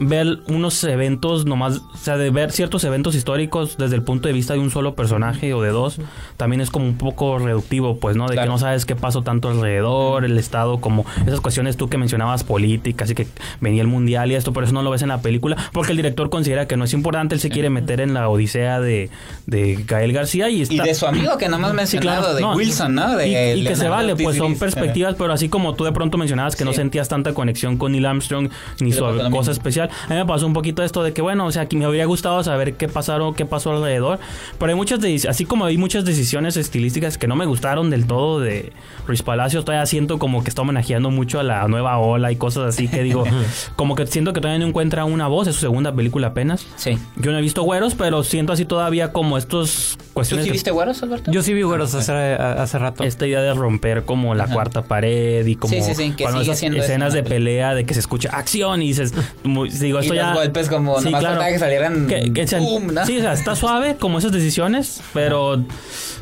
ver 0.00 0.38
unos 0.48 0.82
eventos 0.84 1.44
nomás, 1.44 1.82
o 1.92 1.96
sea, 1.96 2.16
de 2.16 2.30
ver 2.30 2.52
ciertos 2.52 2.84
eventos 2.84 3.14
históricos 3.14 3.76
desde 3.76 3.96
el 3.96 4.02
punto 4.02 4.28
de 4.28 4.34
vista 4.34 4.54
de 4.54 4.58
un 4.58 4.70
solo 4.70 4.94
personaje 4.94 5.52
o 5.52 5.60
de 5.60 5.68
dos, 5.70 5.98
también 6.38 6.62
es 6.62 6.70
como 6.70 6.86
un 6.86 6.96
poco 6.96 7.38
reductivo, 7.38 7.98
pues, 7.98 8.16
¿no? 8.16 8.26
De 8.26 8.32
Claro. 8.34 8.46
que 8.46 8.52
no 8.52 8.58
sabes 8.58 8.86
qué 8.86 8.96
pasó 8.96 9.22
tanto 9.22 9.48
alrededor, 9.50 10.24
el 10.24 10.38
estado, 10.38 10.80
como 10.80 11.04
esas 11.26 11.40
cuestiones 11.40 11.76
tú 11.76 11.88
que 11.90 11.98
mencionabas 11.98 12.44
políticas 12.44 13.10
y 13.10 13.14
que 13.14 13.26
venía 13.60 13.82
el 13.82 13.88
mundial 13.88 14.32
y 14.32 14.36
esto, 14.36 14.52
por 14.54 14.64
eso 14.64 14.72
no 14.72 14.82
lo 14.82 14.90
ves 14.90 15.02
en 15.02 15.08
la 15.08 15.20
película, 15.20 15.56
porque 15.72 15.90
el 15.92 15.96
director 15.98 16.30
considera 16.30 16.66
que 16.66 16.78
no 16.78 16.84
es 16.84 16.94
importante, 16.94 17.34
él 17.34 17.40
se 17.40 17.50
quiere 17.50 17.68
meter 17.68 18.00
en 18.00 18.14
la 18.14 18.28
odisea 18.30 18.80
de, 18.80 19.10
de 19.46 19.84
Gael 19.86 20.12
García 20.14 20.48
y 20.48 20.60
y 20.60 20.62
está... 20.62 20.82
de 20.82 20.94
su 20.94 21.06
amigo 21.06 21.36
que 21.36 21.48
no 21.48 21.56
hemos 21.56 21.70
Sí, 21.70 21.76
mencionado, 21.76 22.20
claro. 22.22 22.34
de 22.36 22.40
No, 22.40 22.54
Wilson, 22.54 22.94
¿no? 22.94 23.16
De 23.16 23.28
y, 23.28 23.60
y 23.60 23.64
que 23.64 23.76
se 23.76 23.88
vale, 23.88 24.16
pues 24.16 24.36
son 24.38 24.58
perspectivas, 24.58 25.14
pero 25.18 25.32
así 25.32 25.48
como 25.50 25.74
tú 25.74 25.84
de 25.84 25.92
pronto 25.92 26.16
mencionabas 26.16 26.56
que 26.56 26.64
no 26.64 26.72
sentías 26.72 27.08
tanta 27.08 27.34
conexión 27.34 27.76
con 27.76 27.92
Neil 27.92 28.06
Armstrong 28.06 28.48
ni 28.80 28.92
su 28.92 29.04
lo 29.04 29.30
cosa 29.30 29.50
especial, 29.50 29.89
A 30.06 30.08
mí 30.10 30.16
me 30.16 30.26
pasó 30.26 30.46
un 30.46 30.52
poquito 30.52 30.82
esto 30.82 31.02
de 31.02 31.12
que, 31.12 31.22
bueno, 31.22 31.46
o 31.46 31.52
sea, 31.52 31.66
que 31.66 31.76
me 31.76 31.84
habría 31.84 32.04
gustado 32.06 32.42
saber 32.42 32.74
qué 32.74 32.88
pasaron, 32.88 33.34
qué 33.34 33.46
pasó 33.46 33.72
alrededor. 33.72 34.18
Pero 34.58 34.70
hay 34.70 34.76
muchas, 34.76 35.00
de- 35.00 35.20
así 35.28 35.44
como 35.44 35.64
hay 35.64 35.76
muchas 35.76 36.04
decisiones 36.04 36.56
estilísticas 36.56 37.18
que 37.18 37.26
no 37.26 37.36
me 37.36 37.46
gustaron 37.46 37.90
del 37.90 38.06
todo 38.06 38.40
de 38.40 38.72
Ruiz 39.06 39.22
Palacios, 39.22 39.64
todavía 39.64 39.86
siento 39.86 40.18
como 40.18 40.42
que 40.42 40.50
está 40.50 40.62
homenajeando 40.62 41.10
mucho 41.10 41.40
a 41.40 41.42
la 41.42 41.66
nueva 41.68 41.98
ola 41.98 42.30
y 42.32 42.36
cosas 42.36 42.74
así 42.74 42.88
que 42.88 43.02
digo, 43.02 43.24
como 43.76 43.94
que 43.94 44.06
siento 44.06 44.32
que 44.32 44.40
todavía 44.40 44.58
no 44.60 44.66
encuentra 44.68 45.04
una 45.04 45.26
voz, 45.28 45.48
es 45.48 45.54
su 45.54 45.60
segunda 45.62 45.92
película 45.94 46.28
apenas. 46.28 46.66
Sí. 46.76 46.98
Yo 47.16 47.32
no 47.32 47.38
he 47.38 47.42
visto 47.42 47.62
güeros, 47.62 47.94
pero 47.94 48.22
siento 48.22 48.52
así 48.52 48.64
todavía 48.64 49.12
como 49.12 49.38
estos 49.38 49.96
¿Tú 49.98 50.04
cuestiones. 50.14 50.44
sí 50.44 50.48
que- 50.50 50.52
viste 50.52 50.70
güeros, 50.70 51.02
Alberto? 51.02 51.30
Yo 51.32 51.42
sí 51.42 51.52
vi 51.54 51.62
güeros 51.62 51.94
hace, 51.94 52.12
hace 52.12 52.78
rato. 52.78 53.04
esta 53.04 53.26
idea 53.26 53.40
de 53.40 53.54
romper 53.54 54.04
como 54.04 54.34
la 54.34 54.44
Ajá. 54.44 54.54
cuarta 54.54 54.82
pared 54.82 55.46
y 55.46 55.56
como 55.56 55.72
Sí, 55.74 55.82
sí, 55.82 55.94
sí, 55.94 56.12
que 56.12 56.24
esas 56.24 56.48
escenas 56.62 57.12
de 57.12 57.22
pelea 57.22 57.74
de 57.74 57.84
que 57.84 57.94
se 57.94 58.00
escucha 58.00 58.30
acción 58.32 58.82
y 58.82 58.88
dices 58.88 59.14
muy- 59.44 59.70
digo 59.80 59.98
Y 59.98 60.02
esto 60.02 60.14
los 60.14 60.22
ya 60.22 60.34
golpes 60.34 60.68
como 60.68 61.00
nomás 61.00 61.22
faltaba 61.22 61.46
que 61.48 61.58
salieran 61.58 62.06
que- 62.06 62.32
que 62.32 62.46
sean- 62.46 62.62
sí 63.06 63.18
o 63.18 63.20
sea 63.20 63.32
está 63.32 63.54
suave 63.56 63.96
como 63.96 64.18
esas 64.18 64.32
decisiones 64.32 65.02
pero 65.12 65.62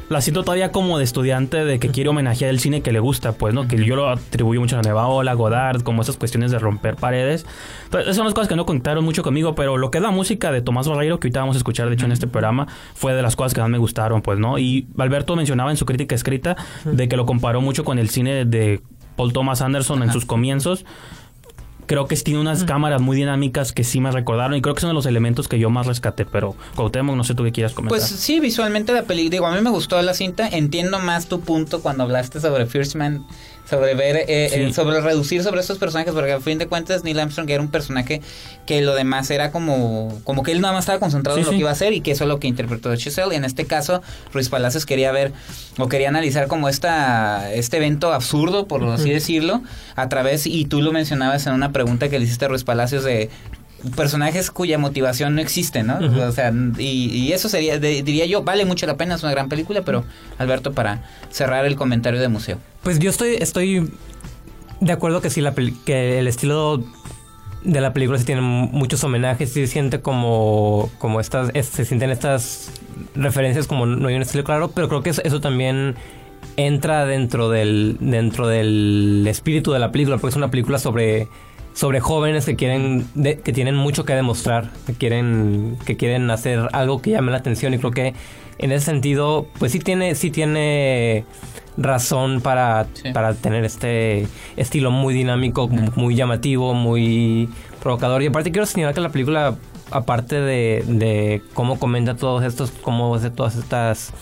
la 0.08 0.22
siento 0.22 0.42
todavía 0.42 0.72
como 0.72 0.96
de 0.96 1.04
estudiante 1.04 1.64
de 1.66 1.78
que 1.78 1.88
quiere 1.90 2.08
homenajear 2.08 2.48
el 2.50 2.60
cine 2.60 2.80
que 2.80 2.92
le 2.92 2.98
gusta 3.00 3.32
pues 3.32 3.52
no 3.52 3.68
que 3.68 3.84
yo 3.84 3.94
lo 3.96 4.08
atribuyo 4.08 4.60
mucho 4.60 4.76
a 4.76 4.78
la 4.78 4.82
nueva 4.84 5.06
ola 5.08 5.34
Godard 5.34 5.82
como 5.82 6.00
esas 6.02 6.16
cuestiones 6.16 6.50
de 6.50 6.58
romper 6.58 6.96
paredes. 6.96 7.44
Entonces, 7.84 8.06
esas 8.06 8.16
son 8.16 8.24
las 8.24 8.32
cosas 8.34 8.48
que 8.48 8.56
no 8.56 8.64
conectaron 8.64 9.04
mucho 9.04 9.22
conmigo 9.22 9.54
pero 9.54 9.76
lo 9.76 9.90
que 9.90 9.98
es 9.98 10.02
la 10.02 10.10
música 10.10 10.50
de 10.50 10.62
Tomás 10.62 10.88
Barreiro 10.88 11.20
que 11.20 11.26
ahorita 11.28 11.40
vamos 11.40 11.56
a 11.56 11.58
escuchar 11.58 11.88
de 11.88 11.94
hecho 11.94 12.06
en 12.06 12.12
este 12.12 12.26
programa 12.26 12.66
fue 12.94 13.12
de 13.14 13.20
las 13.22 13.36
cosas 13.36 13.52
que 13.52 13.60
más 13.60 13.68
me 13.68 13.78
gustaron 13.78 14.22
pues 14.22 14.38
no 14.38 14.58
y 14.58 14.86
Alberto 14.96 15.36
mencionaba 15.36 15.70
en 15.70 15.76
su 15.76 15.84
crítica 15.84 16.14
escrita 16.14 16.56
de 16.84 17.08
que 17.08 17.16
lo 17.16 17.26
comparó 17.26 17.60
mucho 17.60 17.84
con 17.84 17.98
el 17.98 18.08
cine 18.08 18.44
de 18.46 18.80
Paul 19.16 19.32
Thomas 19.34 19.60
Anderson 19.60 20.02
en 20.02 20.12
sus 20.12 20.24
comienzos 20.24 20.86
creo 21.88 22.06
que 22.06 22.14
tiene 22.16 22.38
unas 22.38 22.64
cámaras 22.64 23.00
muy 23.00 23.16
dinámicas 23.16 23.72
que 23.72 23.82
sí 23.82 24.00
me 24.00 24.12
recordaron 24.12 24.54
y 24.54 24.62
creo 24.62 24.74
que 24.74 24.82
son 24.82 24.90
de 24.90 24.94
los 24.94 25.06
elementos 25.06 25.48
que 25.48 25.58
yo 25.58 25.70
más 25.70 25.86
rescaté, 25.86 26.26
pero 26.26 26.54
Cuauhtémoc, 26.76 27.16
no 27.16 27.24
sé 27.24 27.34
tú 27.34 27.42
qué 27.42 27.50
quieras 27.50 27.72
comentar. 27.72 27.98
Pues 27.98 28.08
sí, 28.08 28.38
visualmente 28.38 28.92
la 28.92 29.02
película, 29.02 29.30
digo, 29.30 29.46
a 29.46 29.54
mí 29.54 29.60
me 29.62 29.70
gustó 29.70 30.00
la 30.02 30.14
cinta, 30.14 30.46
entiendo 30.46 31.00
más 31.00 31.26
tu 31.26 31.40
punto 31.40 31.80
cuando 31.80 32.04
hablaste 32.04 32.40
sobre 32.40 32.66
First 32.66 32.94
Man, 32.94 33.26
sobre 33.68 33.94
ver, 33.94 34.16
eh, 34.28 34.48
Sí. 34.52 34.60
eh, 34.60 34.72
sobre 34.72 35.00
reducir 35.00 35.42
sobre 35.42 35.60
estos 35.60 35.78
personajes, 35.78 36.14
porque 36.14 36.32
a 36.32 36.40
fin 36.40 36.58
de 36.58 36.66
cuentas 36.66 37.04
Neil 37.04 37.18
Armstrong 37.20 37.50
era 37.50 37.60
un 37.62 37.68
personaje 37.70 38.22
que 38.66 38.80
lo 38.80 38.94
demás 38.94 39.30
era 39.30 39.50
como, 39.50 40.20
como 40.24 40.42
que 40.42 40.52
él 40.52 40.60
nada 40.60 40.72
más 40.74 40.84
estaba 40.84 40.98
concentrado 40.98 41.36
Sí, 41.36 41.40
en 41.40 41.46
lo 41.46 41.50
sí. 41.52 41.56
que 41.56 41.60
iba 41.60 41.70
a 41.70 41.72
hacer 41.72 41.92
y 41.92 42.00
que 42.00 42.12
eso 42.12 42.24
es 42.24 42.28
lo 42.28 42.40
que 42.40 42.46
interpretó 42.48 42.94
Chisel, 42.96 43.32
y 43.32 43.36
en 43.36 43.44
este 43.44 43.66
caso 43.66 44.02
Ruiz 44.32 44.48
Palacios 44.48 44.86
quería 44.86 45.12
ver, 45.12 45.32
o 45.78 45.88
quería 45.88 46.08
analizar 46.08 46.46
como 46.48 46.68
esta, 46.68 47.52
este 47.52 47.76
evento 47.76 48.12
absurdo, 48.12 48.66
por 48.66 48.82
así 48.84 49.10
decirlo, 49.10 49.62
a 49.96 50.08
través, 50.08 50.46
y 50.46 50.64
tú 50.64 50.80
lo 50.82 50.92
mencionabas 50.92 51.46
en 51.46 51.52
una 51.52 51.72
pregunta 51.72 52.08
que 52.08 52.18
le 52.18 52.24
hiciste 52.24 52.46
a 52.46 52.48
Ruiz 52.48 52.64
Palacios 52.64 53.04
de 53.04 53.28
personajes 53.96 54.50
cuya 54.50 54.76
motivación 54.76 55.36
no 55.36 55.40
existe, 55.40 55.82
¿no? 55.84 55.98
O 56.26 56.32
sea, 56.32 56.52
y, 56.78 56.82
y 57.12 57.32
eso 57.32 57.48
sería, 57.48 57.78
de- 57.78 58.02
diría 58.02 58.26
yo, 58.26 58.42
vale 58.42 58.64
mucho 58.64 58.86
la 58.86 58.96
pena, 58.96 59.14
es 59.14 59.22
una 59.22 59.30
gran 59.30 59.48
película, 59.48 59.82
pero 59.82 60.04
Alberto, 60.38 60.72
para 60.72 61.02
cerrar 61.30 61.64
el 61.64 61.76
comentario 61.76 62.20
de 62.20 62.26
museo. 62.28 62.58
Pues 62.88 63.00
yo 63.00 63.10
estoy, 63.10 63.34
estoy 63.34 63.90
de 64.80 64.92
acuerdo 64.92 65.20
que 65.20 65.28
sí, 65.28 65.42
la 65.42 65.54
que 65.84 66.18
el 66.18 66.26
estilo 66.26 66.82
de 67.62 67.82
la 67.82 67.92
película 67.92 68.16
sí 68.18 68.24
tiene 68.24 68.40
muchos 68.40 69.04
homenajes, 69.04 69.52
se 69.52 69.66
siente 69.66 70.00
como, 70.00 70.88
como 70.96 71.20
estas, 71.20 71.50
es- 71.52 71.66
se 71.66 71.84
sienten 71.84 72.08
estas 72.08 72.72
referencias 73.14 73.66
como 73.66 73.84
no 73.84 74.08
hay 74.08 74.14
un 74.14 74.22
estilo 74.22 74.42
claro, 74.42 74.70
pero 74.70 74.88
creo 74.88 75.02
que 75.02 75.10
eso, 75.10 75.38
también 75.42 75.96
entra 76.56 77.04
dentro 77.04 77.50
del, 77.50 77.98
dentro 78.00 78.48
del 78.48 79.26
espíritu 79.28 79.70
de 79.72 79.80
la 79.80 79.92
película, 79.92 80.16
porque 80.16 80.30
es 80.30 80.36
una 80.36 80.50
película 80.50 80.78
sobre 80.78 81.28
sobre 81.74 82.00
jóvenes 82.00 82.46
que 82.46 82.56
quieren 82.56 83.06
que 83.44 83.52
tienen 83.52 83.76
mucho 83.76 84.06
que 84.06 84.14
demostrar, 84.14 84.70
que 84.86 84.94
quieren 84.94 85.76
que 85.84 85.98
quieren 85.98 86.30
hacer 86.30 86.70
algo 86.72 87.02
que 87.02 87.10
llame 87.10 87.32
la 87.32 87.36
atención 87.36 87.74
y 87.74 87.78
creo 87.78 87.90
que 87.90 88.14
en 88.58 88.72
ese 88.72 88.86
sentido 88.86 89.46
pues 89.58 89.72
sí 89.72 89.78
tiene 89.78 90.14
sí 90.14 90.30
tiene 90.30 91.24
razón 91.76 92.40
para, 92.40 92.86
Sí. 92.94 93.10
para 93.12 93.34
tener 93.34 93.64
este 93.64 94.26
estilo 94.56 94.90
muy 94.90 95.14
dinámico, 95.14 95.68
muy 95.68 96.16
llamativo, 96.16 96.74
muy 96.74 97.48
provocador. 97.80 98.20
Y 98.22 98.26
aparte 98.26 98.50
quiero 98.50 98.66
señalar 98.66 98.94
que 98.96 99.00
la 99.00 99.10
película, 99.10 99.54
aparte 99.92 100.40
de, 100.40 100.82
de 100.88 101.40
cómo 101.54 101.78
comenta 101.78 102.16
todos 102.16 102.42
estos, 102.44 102.72
cómo 102.82 103.14
hace 103.14 103.30
todas 103.30 103.54
estas, 103.54 104.12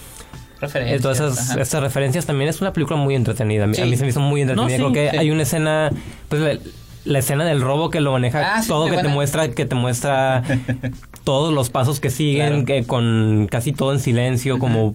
Referencias. 0.60 1.00
todas 1.00 1.20
esas, 1.56 1.82
referencias, 1.82 2.26
también 2.26 2.50
es 2.50 2.60
una 2.60 2.74
película 2.74 2.98
muy 2.98 3.14
entretenida. 3.14 3.64
A 3.64 3.66
mí, 3.68 3.74
Sí. 3.74 3.80
a 3.82 3.86
mí 3.86 3.96
se 3.96 4.02
me 4.02 4.10
hizo 4.10 4.20
muy 4.20 4.42
entretenida. 4.42 4.66
No, 4.78 4.88
sí, 4.88 4.92
Creo 4.92 4.92
que 4.92 5.10
sí. 5.10 5.16
hay 5.16 5.30
una 5.30 5.42
escena, 5.44 5.90
pues 6.28 6.42
la, 6.42 6.58
la 7.06 7.18
escena 7.20 7.44
del 7.46 7.62
robo 7.62 7.88
que 7.88 8.00
lo 8.02 8.12
maneja 8.12 8.58
Ah, 8.58 8.62
todo, 8.68 8.90
que 8.90 8.98
te 8.98 9.08
muestra, 9.08 9.48
que 9.50 9.64
te 9.64 9.74
muestra 9.74 10.42
todos 11.26 11.52
los 11.52 11.70
pasos 11.70 11.98
que 11.98 12.08
siguen, 12.08 12.64
Claro. 12.64 12.64
que 12.64 12.84
con 12.86 13.48
casi 13.50 13.72
todo 13.72 13.92
en 13.92 13.98
silencio, 13.98 14.60
como 14.60 14.94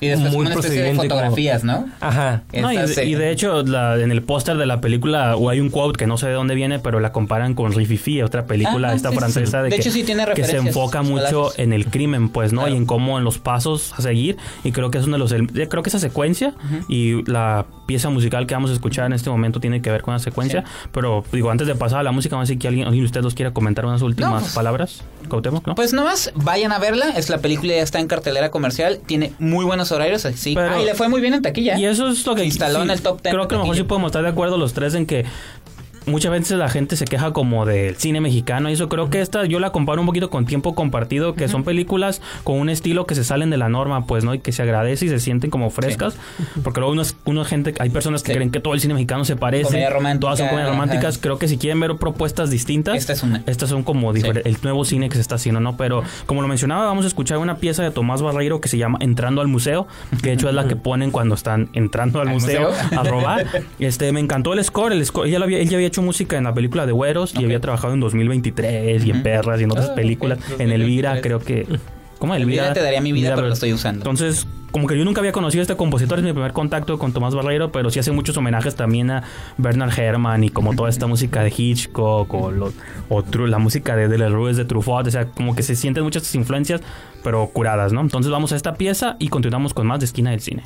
Y 0.00 0.08
después 0.08 0.32
muy 0.32 0.46
una 0.46 0.54
especie 0.54 0.80
de 0.82 0.88
y 0.88 0.96
como- 0.96 1.02
fotografías, 1.02 1.64
¿no? 1.64 1.86
Ajá. 2.00 2.42
No, 2.58 2.72
y, 2.72 2.76
y 2.78 3.14
de 3.14 3.30
hecho, 3.30 3.62
la- 3.62 3.98
en 3.98 4.10
el 4.10 4.22
póster 4.22 4.56
de 4.56 4.66
la 4.66 4.80
película 4.80 5.36
o 5.36 5.50
hay 5.50 5.60
un 5.60 5.70
quote 5.70 5.98
que 5.98 6.06
no 6.06 6.16
sé 6.16 6.26
de 6.28 6.32
dónde 6.32 6.54
viene, 6.54 6.78
pero 6.78 7.00
la 7.00 7.12
comparan 7.12 7.54
con 7.54 7.72
Rififi, 7.72 8.22
otra 8.22 8.46
película 8.46 8.90
Ah, 8.90 8.94
esta 8.94 9.10
sí, 9.10 9.16
francesa 9.16 9.50
sí. 9.50 9.56
de, 9.58 9.62
De 9.64 9.68
que, 9.70 9.76
hecho, 9.76 9.90
sí 9.90 10.02
tiene 10.04 10.24
que 10.34 10.44
se 10.44 10.56
enfoca 10.56 11.02
mucho 11.02 11.16
palacios. 11.16 11.58
en 11.58 11.72
el 11.72 11.86
crimen, 11.86 12.28
pues, 12.30 12.52
¿no? 12.52 12.62
Claro. 12.62 12.74
Y 12.74 12.78
en 12.78 12.86
cómo 12.86 13.18
en 13.18 13.24
los 13.24 13.38
pasos 13.38 13.92
a 13.96 14.02
seguir. 14.02 14.36
Y 14.64 14.72
creo 14.72 14.90
que 14.90 14.98
es 14.98 15.04
uno 15.06 15.14
de 15.14 15.18
los... 15.18 15.32
eh, 15.32 15.68
Creo 15.68 15.82
que 15.82 15.88
esa 15.90 15.98
secuencia 15.98 16.54
y 16.88 17.22
la 17.30 17.66
pieza 17.86 18.08
musical 18.10 18.46
que 18.46 18.54
vamos 18.54 18.70
a 18.70 18.74
escuchar 18.74 19.06
en 19.06 19.12
este 19.12 19.30
momento 19.30 19.60
tiene 19.60 19.82
que 19.82 19.90
ver 19.90 20.02
con 20.02 20.14
la 20.14 20.20
secuencia. 20.20 20.64
Pero, 20.92 21.24
digo, 21.32 21.50
antes 21.50 21.66
de 21.66 21.74
pasar 21.74 22.00
a 22.00 22.02
la 22.02 22.12
música, 22.12 22.36
vamos 22.36 22.48
a 22.48 22.50
decir 22.50 22.58
que 22.60 22.68
alguien, 22.68 22.86
alguien 22.86 23.02
de 23.02 23.06
ustedes 23.06 23.24
los 23.24 23.34
quiera 23.34 23.52
comentar 23.52 23.84
unas 23.84 24.02
últimas 24.02 24.32
No, 24.32 24.38
pues- 24.40 24.54
palabras. 24.54 25.02
Cuauhtémoc, 25.28 25.66
¿no? 25.66 25.74
Pues 25.74 25.92
nomás 25.92 26.32
vayan 26.34 26.72
a 26.72 26.78
verla, 26.78 27.10
es 27.10 27.28
la 27.30 27.38
película 27.38 27.74
ya 27.74 27.82
está 27.82 28.00
en 28.00 28.06
cartelera 28.08 28.50
comercial, 28.50 29.00
tiene 29.06 29.32
muy 29.38 29.64
buenos 29.64 29.89
horarios, 29.92 30.24
así. 30.26 30.54
Pero- 30.54 30.74
ah, 30.76 30.82
y 30.82 30.84
le 30.84 30.94
fue 30.94 31.08
muy 31.08 31.20
bien 31.20 31.34
en 31.34 31.42
taquilla. 31.42 31.78
Y 31.78 31.84
eso 31.84 32.08
es 32.08 32.24
lo 32.26 32.34
que 32.34 32.44
instaló 32.44 32.76
sí, 32.76 32.82
en 32.82 32.90
el 32.90 33.00
top 33.02 33.22
10 33.22 33.34
Creo 33.34 33.48
que 33.48 33.54
a 33.54 33.58
lo 33.58 33.64
mejor 33.64 33.76
sí 33.76 33.82
podemos 33.84 34.08
estar 34.08 34.22
de 34.22 34.28
acuerdo 34.28 34.56
los 34.58 34.72
tres 34.72 34.94
en 34.94 35.06
que 35.06 35.24
muchas 36.06 36.30
veces 36.32 36.58
la 36.58 36.68
gente 36.68 36.96
se 36.96 37.04
queja 37.04 37.32
como 37.32 37.66
del 37.66 37.96
cine 37.96 38.20
mexicano 38.20 38.70
y 38.70 38.72
eso 38.74 38.88
creo 38.88 39.10
que 39.10 39.20
esta 39.20 39.44
yo 39.44 39.60
la 39.60 39.70
comparo 39.72 40.00
un 40.00 40.06
poquito 40.06 40.30
con 40.30 40.46
Tiempo 40.46 40.74
Compartido 40.74 41.34
que 41.34 41.48
son 41.48 41.64
películas 41.64 42.20
con 42.44 42.58
un 42.58 42.68
estilo 42.70 43.06
que 43.06 43.14
se 43.14 43.24
salen 43.24 43.50
de 43.50 43.56
la 43.56 43.68
norma 43.68 44.06
pues 44.06 44.24
no 44.24 44.34
y 44.34 44.38
que 44.38 44.52
se 44.52 44.62
agradece 44.62 45.06
y 45.06 45.08
se 45.08 45.18
sienten 45.20 45.50
como 45.50 45.70
frescas 45.70 46.16
porque 46.62 46.80
luego 46.80 46.92
unos, 46.92 47.16
unos 47.24 47.46
gente 47.48 47.74
hay 47.78 47.90
personas 47.90 48.22
que 48.22 48.30
Sí. 48.32 48.36
creen 48.36 48.50
que 48.50 48.60
todo 48.60 48.74
el 48.74 48.80
cine 48.80 48.94
mexicano 48.94 49.24
se 49.24 49.36
parece 49.36 49.86
todas 50.20 50.38
son 50.38 50.48
comedias 50.48 50.68
ajá. 50.68 50.78
románticas 50.78 51.18
creo 51.18 51.38
que 51.38 51.48
si 51.48 51.58
quieren 51.58 51.80
ver 51.80 51.96
propuestas 51.96 52.50
distintas 52.50 52.96
Esta 52.96 53.12
es 53.12 53.22
una. 53.22 53.42
estas 53.46 53.68
son 53.68 53.82
como 53.82 54.14
Sí. 54.14 54.22
el 54.44 54.56
nuevo 54.62 54.84
cine 54.84 55.08
que 55.08 55.14
se 55.16 55.20
está 55.20 55.34
haciendo, 55.36 55.60
¿no? 55.60 55.76
Pero 55.76 56.02
como 56.26 56.42
lo 56.42 56.48
mencionaba, 56.48 56.84
vamos 56.86 57.04
a 57.04 57.08
escuchar 57.08 57.38
una 57.38 57.56
pieza 57.58 57.82
de 57.82 57.90
Tomás 57.90 58.22
Barreiro 58.22 58.60
que 58.60 58.68
se 58.68 58.76
llama 58.78 58.98
Entrando 59.00 59.40
al 59.40 59.48
Museo, 59.48 59.86
que 60.22 60.28
de 60.30 60.32
hecho 60.34 60.48
es 60.48 60.54
la 60.54 60.66
que 60.68 60.76
ponen 60.76 61.10
cuando 61.10 61.34
están 61.34 61.68
entrando 61.74 62.20
al 62.20 62.28
¿Al 62.28 62.34
museo, 62.34 62.70
museo? 62.70 63.00
a 63.00 63.02
robar. 63.04 63.46
Este, 63.78 64.12
me 64.12 64.20
encantó 64.20 64.52
el 64.52 64.62
score, 64.64 64.92
el 64.92 65.04
score, 65.06 65.28
ya, 65.30 65.38
lo 65.38 65.44
había, 65.44 65.58
él 65.58 65.68
ya 65.68 65.76
había 65.76 65.86
hecho 65.88 65.99
música 66.02 66.36
en 66.38 66.44
la 66.44 66.54
película 66.54 66.86
de 66.86 66.92
Güeros 66.92 67.34
y 67.38 67.44
había 67.44 67.60
trabajado 67.60 67.94
en 67.94 68.00
2023 68.00 69.04
y 69.04 69.10
en. 69.10 69.22
Perras 69.22 69.60
y 69.60 69.64
en 69.64 69.70
otras 69.72 69.90
Ah, 69.90 69.94
películas, 69.94 70.38
en 70.58 70.70
Elvira, 70.70 71.14
2023. 71.16 71.22
creo 71.22 71.38
que 71.40 71.78
¿Cómo 72.18 72.34
Elvira 72.34 72.72
te 72.74 72.82
daría 72.82 73.00
mi 73.00 73.12
vida, 73.12 73.34
pero 73.34 73.46
lo 73.48 73.54
estoy 73.54 73.72
usando. 73.72 74.00
Entonces, 74.00 74.46
como 74.72 74.86
que 74.86 74.96
yo 74.98 75.06
nunca 75.06 75.20
había 75.20 75.32
conocido 75.32 75.62
a 75.62 75.64
este 75.64 75.74
compositor, 75.76 76.18
es 76.18 76.24
mi 76.24 76.32
primer 76.34 76.52
contacto 76.52 76.98
con 76.98 77.14
Tomás 77.14 77.34
Barreiro, 77.34 77.72
pero 77.72 77.88
sí 77.88 77.98
hace 77.98 78.12
muchos 78.12 78.36
homenajes 78.36 78.76
también 78.76 79.10
a 79.10 79.22
Bernard 79.56 79.98
Herrmann 79.98 80.44
y 80.44 80.50
como 80.50 80.74
toda 80.74 80.90
esta 80.90 81.06
música 81.06 81.42
de 81.42 81.50
Hitchcock 81.56 82.32
o, 82.34 82.50
lo- 82.50 82.74
o 83.08 83.22
Tru- 83.24 83.46
la 83.48 83.58
música 83.58 83.96
de, 83.96 84.08
de 84.08 84.18
Les 84.18 84.30
Rues 84.30 84.58
de 84.58 84.66
Truffaut, 84.66 85.06
o 85.06 85.10
sea, 85.10 85.24
como 85.28 85.54
que 85.56 85.62
se 85.62 85.74
sienten 85.74 86.04
muchas 86.04 86.34
influencias, 86.34 86.82
pero 87.24 87.46
curadas, 87.48 87.94
¿no? 87.94 88.02
Entonces 88.02 88.30
vamos 88.30 88.52
a 88.52 88.56
esta 88.56 88.74
pieza 88.74 89.16
y 89.18 89.28
continuamos 89.28 89.72
con 89.72 89.86
más 89.86 90.00
de 90.00 90.04
Esquina 90.04 90.30
del 90.30 90.40
Cine. 90.40 90.64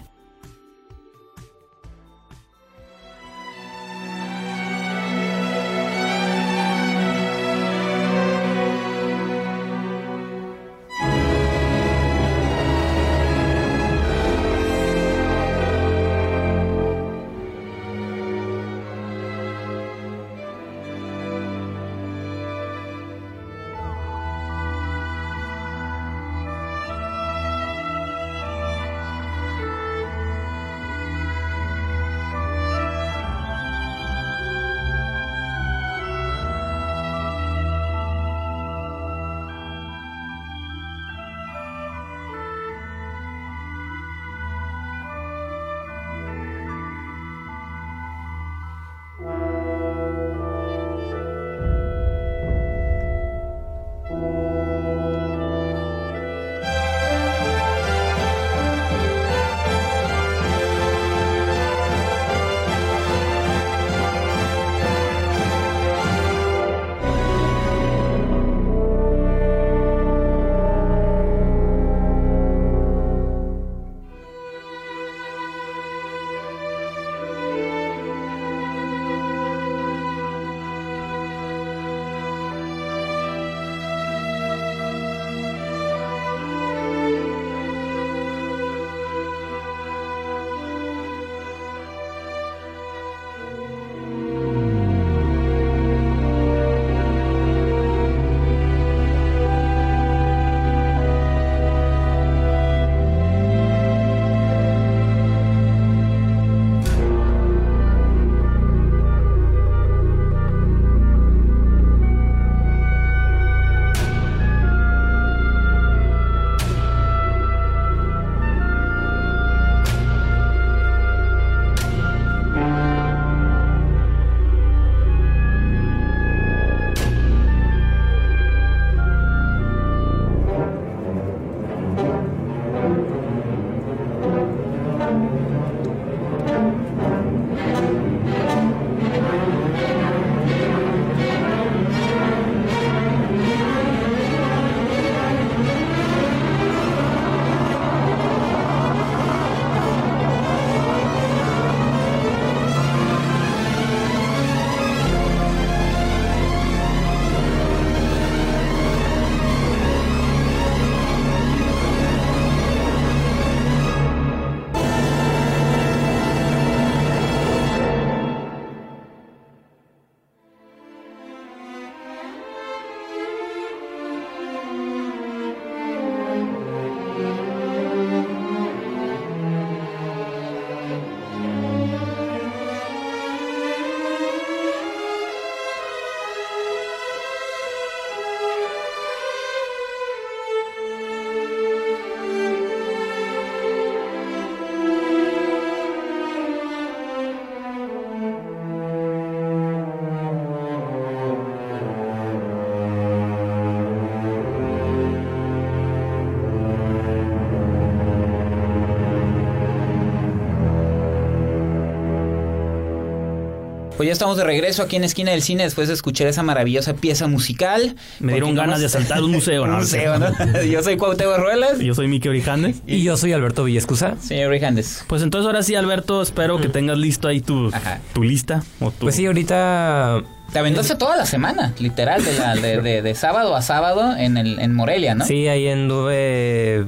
Pues 214.04 214.08
ya 214.10 214.12
estamos 214.12 214.36
de 214.36 214.44
regreso 214.44 214.82
aquí 214.82 214.96
en 214.96 215.04
Esquina 215.04 215.30
del 215.30 215.40
Cine 215.40 215.62
después 215.62 215.88
de 215.88 215.94
escuchar 215.94 216.26
esa 216.26 216.42
maravillosa 216.42 216.92
pieza 216.92 217.26
musical. 217.26 217.96
Me 218.20 218.32
dieron 218.32 218.50
Continuamos- 218.50 218.56
ganas 218.66 218.80
de 218.80 218.86
asaltar 218.86 219.22
un 219.24 219.30
museo, 219.32 219.66
¿no? 219.66 219.78
museo, 219.78 220.18
¿no? 220.18 220.26
Yo 220.70 220.82
soy 220.82 220.98
Cuauhtémoc 220.98 221.38
Ruelas. 221.38 221.78
Yo 221.78 221.94
soy 221.94 222.06
Miki 222.08 222.28
Orijandes. 222.28 222.82
Y 222.86 223.02
yo 223.02 223.16
soy 223.16 223.32
Alberto 223.32 223.64
Villescusa. 223.64 224.16
Señor 224.20 224.50
Rijandes. 224.50 225.04
Pues 225.08 225.22
entonces 225.22 225.46
ahora 225.46 225.62
sí, 225.62 225.74
Alberto, 225.74 226.20
espero 226.20 226.58
que 226.60 226.68
tengas 226.68 226.98
listo 226.98 227.28
ahí 227.28 227.40
tu, 227.40 227.68
Ajá. 227.72 228.00
tu 228.12 228.22
lista. 228.22 228.62
O 228.78 228.90
tu... 228.90 228.98
Pues 229.06 229.14
sí, 229.14 229.24
ahorita 229.24 230.22
Te 230.52 230.58
aventaste 230.58 230.96
toda 230.96 231.16
la 231.16 231.24
semana, 231.24 231.72
literal, 231.78 232.22
de, 232.22 232.34
la- 232.38 232.56
de, 232.56 232.82
de- 232.82 233.00
de 233.00 233.14
sábado 233.14 233.56
a 233.56 233.62
sábado 233.62 234.14
en, 234.18 234.36
el, 234.36 234.58
en 234.58 234.74
Morelia, 234.74 235.14
¿no? 235.14 235.24
sí, 235.24 235.48
ahí 235.48 235.66
anduve 235.66 236.84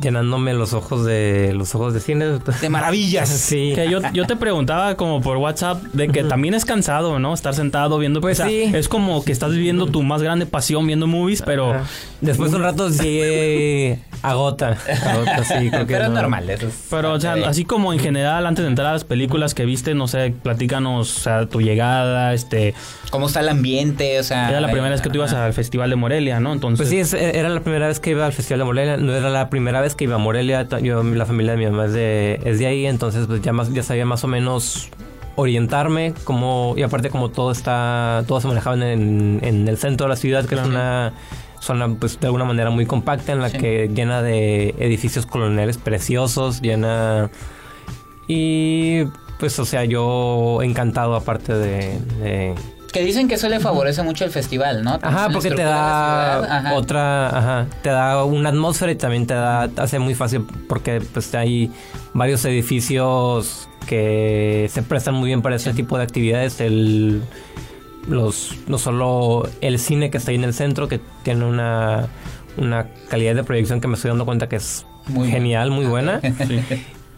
llenándome 0.00 0.54
los 0.54 0.72
ojos 0.72 1.04
de 1.04 1.52
los 1.54 1.74
ojos 1.74 1.94
de 1.94 2.00
cine. 2.00 2.38
De 2.60 2.68
maravillas. 2.68 3.28
Sí. 3.52 3.72
Que 3.74 3.90
yo, 3.90 4.00
yo 4.12 4.26
te 4.26 4.36
preguntaba 4.36 4.94
como 4.94 5.20
por 5.20 5.36
WhatsApp 5.36 5.82
de 5.92 6.08
que 6.08 6.22
también 6.22 6.54
es 6.54 6.64
cansado, 6.64 7.18
¿no? 7.18 7.34
Estar 7.34 7.54
sentado 7.54 7.98
viendo... 7.98 8.20
Pues 8.20 8.38
o 8.40 8.44
sea, 8.44 8.48
sí. 8.48 8.70
Es 8.72 8.88
como 8.88 9.24
que 9.24 9.32
estás 9.32 9.50
viviendo 9.50 9.86
tu 9.86 10.02
más 10.02 10.22
grande 10.22 10.46
pasión 10.46 10.86
viendo 10.86 11.06
movies, 11.06 11.42
pero... 11.42 11.74
Después 12.20 12.50
de 12.52 12.56
un 12.56 12.62
rato 12.62 12.88
sí 12.90 13.98
agota. 14.22 14.76
Agota, 15.06 15.44
sí, 15.44 15.68
creo 15.70 15.86
que 15.86 15.92
Pero 15.94 16.04
es 16.04 16.10
no. 16.10 16.16
normal. 16.20 16.48
Eso 16.48 16.68
es 16.68 16.86
Pero, 16.90 17.12
o 17.12 17.20
sea, 17.20 17.34
así 17.46 17.64
como 17.64 17.92
en 17.92 17.98
general, 17.98 18.46
antes 18.46 18.62
de 18.64 18.68
entrar 18.68 18.88
a 18.88 18.92
las 18.92 19.04
películas 19.04 19.54
que 19.54 19.64
viste, 19.64 19.94
no 19.94 20.08
sé, 20.08 20.34
platícanos, 20.42 21.16
o 21.18 21.20
sea, 21.20 21.46
tu 21.46 21.60
llegada, 21.60 22.32
este... 22.34 22.74
¿Cómo 23.10 23.26
está 23.26 23.40
el 23.40 23.48
ambiente? 23.48 24.18
O 24.18 24.22
sea... 24.22 24.48
Era 24.48 24.60
la 24.60 24.70
primera 24.70 24.90
vez 24.90 25.00
que 25.02 25.08
tú 25.10 25.16
ibas 25.16 25.32
al 25.32 25.52
Festival 25.52 25.90
de 25.90 25.96
Morelia, 25.96 26.40
¿no? 26.40 26.52
Entonces... 26.52 26.78
Pues 26.78 26.88
sí, 26.88 26.98
es- 26.98 27.14
era 27.14 27.48
la 27.48 27.60
primera 27.60 27.86
vez 27.88 28.00
que 28.00 28.10
iba 28.10 28.24
al 28.26 28.32
Festival 28.32 28.60
de 28.60 28.64
Morelia. 28.64 28.96
No 28.96 29.12
era 29.14 29.28
la 29.30 29.50
primera 29.50 29.80
vez 29.80 29.94
que 29.94 30.04
iba 30.04 30.14
a 30.14 30.18
Morelia. 30.18 30.66
Yo, 30.82 31.02
la 31.02 31.26
familia 31.26 31.52
de 31.52 31.58
mi 31.58 31.66
mamá 31.66 31.86
es 31.86 31.92
de, 31.92 32.40
es 32.44 32.58
de 32.58 32.66
ahí, 32.66 32.86
entonces 32.86 33.26
pues 33.26 33.42
ya, 33.42 33.52
más, 33.52 33.72
ya 33.72 33.82
sabía 33.82 34.06
más 34.06 34.24
o 34.24 34.28
menos 34.28 34.88
orientarme. 35.36 36.14
Como, 36.24 36.74
y 36.76 36.82
aparte 36.82 37.10
como 37.10 37.30
todo 37.30 37.52
está, 37.52 38.24
todo 38.26 38.40
se 38.40 38.48
manejaba 38.48 38.76
en, 38.76 39.40
en 39.42 39.68
el 39.68 39.78
centro 39.78 40.06
de 40.06 40.10
la 40.10 40.16
ciudad, 40.16 40.44
que 40.46 40.54
es 40.54 40.60
una 40.62 41.12
zona 41.62 41.88
pues 41.98 42.18
de 42.18 42.26
alguna 42.26 42.44
manera 42.44 42.70
muy 42.70 42.84
compacta 42.86 43.32
en 43.32 43.40
la 43.40 43.48
Sí. 43.48 43.56
que 43.58 43.88
llena 43.94 44.20
de 44.20 44.74
edificios 44.78 45.24
coloniales 45.26 45.78
preciosos, 45.78 46.60
llena... 46.60 47.30
Y 48.28 49.04
pues 49.38 49.58
o 49.58 49.64
sea, 49.64 49.84
yo 49.84 50.60
encantado 50.62 51.14
aparte 51.16 51.54
de- 51.54 51.98
de 52.20 52.54
Que 52.92 53.02
dicen 53.04 53.26
que 53.28 53.34
eso 53.34 53.48
le 53.48 53.58
favorece 53.58 54.02
mucho 54.02 54.24
el 54.24 54.30
festival, 54.30 54.82
¿no? 54.84 54.98
Ajá, 55.02 55.28
porque 55.32 55.50
te 55.50 55.62
da 55.62 56.58
ajá. 56.58 56.74
otra, 56.74 57.28
ajá, 57.38 57.66
te 57.82 57.88
da 57.90 58.24
una 58.24 58.50
atmósfera 58.50 58.92
y 58.92 58.96
también 58.96 59.26
te 59.26 59.34
da, 59.34 59.68
te 59.68 59.80
hace 59.80 59.98
muy 59.98 60.14
fácil 60.14 60.44
porque 60.68 61.00
pues 61.12 61.34
hay 61.34 61.70
varios 62.12 62.44
edificios 62.44 63.68
que 63.86 64.68
se 64.70 64.82
prestan 64.82 65.14
muy 65.14 65.28
bien 65.28 65.42
para 65.42 65.56
ese 65.56 65.72
tipo 65.74 65.96
de 65.96 66.04
actividades. 66.04 66.60
El, 66.60 67.22
los, 68.08 68.56
no 68.66 68.78
solo 68.78 69.48
el 69.60 69.78
cine 69.78 70.10
que 70.10 70.18
está 70.18 70.30
ahí 70.30 70.36
en 70.36 70.44
el 70.44 70.54
centro, 70.54 70.88
que 70.88 71.00
tiene 71.22 71.44
una, 71.44 72.08
una 72.56 72.88
calidad 73.08 73.34
de 73.34 73.44
proyección 73.44 73.80
que 73.80 73.88
me 73.88 73.94
estoy 73.94 74.10
dando 74.10 74.24
cuenta 74.24 74.48
que 74.48 74.56
es 74.56 74.86
Muy 75.08 75.30
genial, 75.30 75.70
muy 75.70 75.86
buena. 75.86 76.20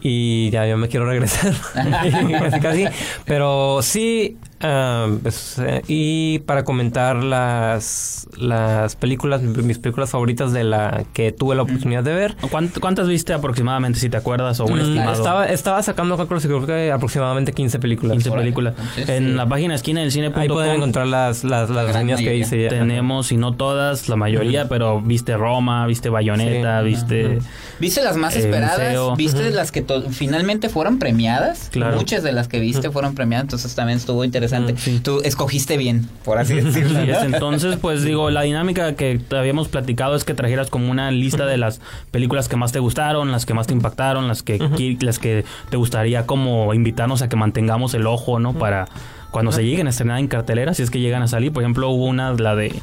Y 0.07 0.51
ya 0.51 0.67
yo 0.67 0.77
me 0.77 0.87
quiero 0.87 1.07
regresar. 1.07 1.51
casi, 1.73 2.59
casi. 2.59 2.85
Pero 3.25 3.79
sí. 3.81 4.37
Ah, 4.65 5.07
pues, 5.21 5.59
eh, 5.59 5.81
y 5.87 6.39
para 6.39 6.63
comentar 6.63 7.23
las, 7.23 8.27
las 8.37 8.95
películas, 8.95 9.41
mis 9.41 9.77
películas 9.79 10.09
favoritas 10.09 10.51
de 10.53 10.63
la 10.63 11.03
que 11.13 11.31
tuve 11.31 11.55
la 11.55 11.61
oportunidad 11.63 12.03
de 12.03 12.13
ver. 12.13 12.35
¿Cuánt- 12.37 12.79
¿Cuántas 12.79 13.07
viste 13.07 13.33
aproximadamente, 13.33 13.99
si 13.99 14.09
te 14.09 14.17
acuerdas, 14.17 14.59
o 14.59 14.65
un 14.65 14.77
Mm, 14.77 14.81
estimado? 14.81 15.13
Estaba, 15.13 15.45
estaba 15.47 15.83
sacando 15.83 16.17
cálculos 16.17 16.43
y 16.45 16.47
creo 16.47 16.65
que 16.65 16.91
aproximadamente 16.91 17.53
15 17.53 17.79
películas. 17.79 18.13
15 18.13 18.29
Órale. 18.29 18.43
películas. 18.43 18.73
Entonces, 18.77 19.09
en 19.09 19.25
sí. 19.27 19.31
la 19.33 19.45
página 19.47 19.75
esquina 19.75 20.01
del 20.01 20.11
cine.com 20.11 20.41
Ahí 20.41 20.47
pueden 20.49 20.75
encontrar 20.75 21.07
las, 21.07 21.43
las, 21.43 21.69
las 21.69 21.87
reseñas 21.87 22.19
que 22.19 22.35
hice. 22.35 22.63
ya. 22.63 22.69
tenemos, 22.69 23.27
si 23.27 23.37
no 23.37 23.53
todas, 23.53 24.09
la 24.09 24.15
mayoría, 24.15 24.67
pero 24.67 25.01
viste 25.01 25.37
Roma, 25.37 25.85
viste 25.87 26.09
Bayonetta, 26.09 26.81
Sí. 26.81 26.87
viste... 26.87 27.39
¿Viste 27.79 28.01
las 28.03 28.15
más 28.15 28.35
Eh, 28.35 28.39
esperadas? 28.39 28.77
museo. 28.79 29.15
¿Viste 29.17 29.49
las 29.51 29.71
que 29.71 29.83
finalmente 30.11 30.69
fueron 30.69 30.97
premiadas? 30.97 31.69
Claro. 31.71 31.97
Muchas 31.97 32.23
de 32.23 32.31
las 32.31 32.47
que 32.47 32.59
viste 32.59 32.89
fueron 32.89 33.15
premiadas, 33.15 33.43
entonces 33.45 33.75
también 33.75 33.97
estuvo 33.97 34.23
interesante. 34.23 34.54
Sí. 34.77 34.99
Tú 35.03 35.21
escogiste 35.23 35.77
bien, 35.77 36.07
por 36.23 36.37
así 36.37 36.55
decirlo. 36.61 36.99
Entonces, 36.99 37.77
pues 37.81 38.03
digo, 38.03 38.29
la 38.31 38.41
dinámica 38.41 38.95
que 38.95 39.19
te 39.19 39.37
habíamos 39.37 39.67
platicado 39.67 40.15
es 40.15 40.23
que 40.23 40.33
trajeras 40.33 40.69
como 40.69 40.89
una 40.89 41.11
lista 41.11 41.45
de 41.45 41.57
las 41.57 41.81
películas 42.11 42.47
que 42.49 42.55
más 42.55 42.71
te 42.71 42.79
gustaron, 42.79 43.31
las 43.31 43.45
que 43.45 43.53
más 43.53 43.67
te 43.67 43.73
impactaron, 43.73 44.27
las 44.27 44.43
que 44.43 44.57
las 45.01 45.19
que 45.19 45.45
te 45.69 45.77
gustaría 45.77 46.25
como 46.25 46.73
invitarnos 46.73 47.21
a 47.21 47.29
que 47.29 47.35
mantengamos 47.35 47.93
el 47.93 48.07
ojo, 48.07 48.39
¿no? 48.39 48.53
Para 48.53 48.87
cuando 49.31 49.51
se 49.51 49.65
lleguen 49.65 49.87
a 49.87 49.89
estrenar 49.89 50.19
en 50.19 50.27
cartelera, 50.27 50.73
si 50.73 50.81
es 50.81 50.89
que 50.89 51.01
llegan 51.01 51.21
a 51.21 51.27
salir. 51.27 51.51
Por 51.51 51.61
ejemplo, 51.63 51.89
hubo 51.89 52.05
una, 52.05 52.31
la 52.33 52.55
de 52.55 52.73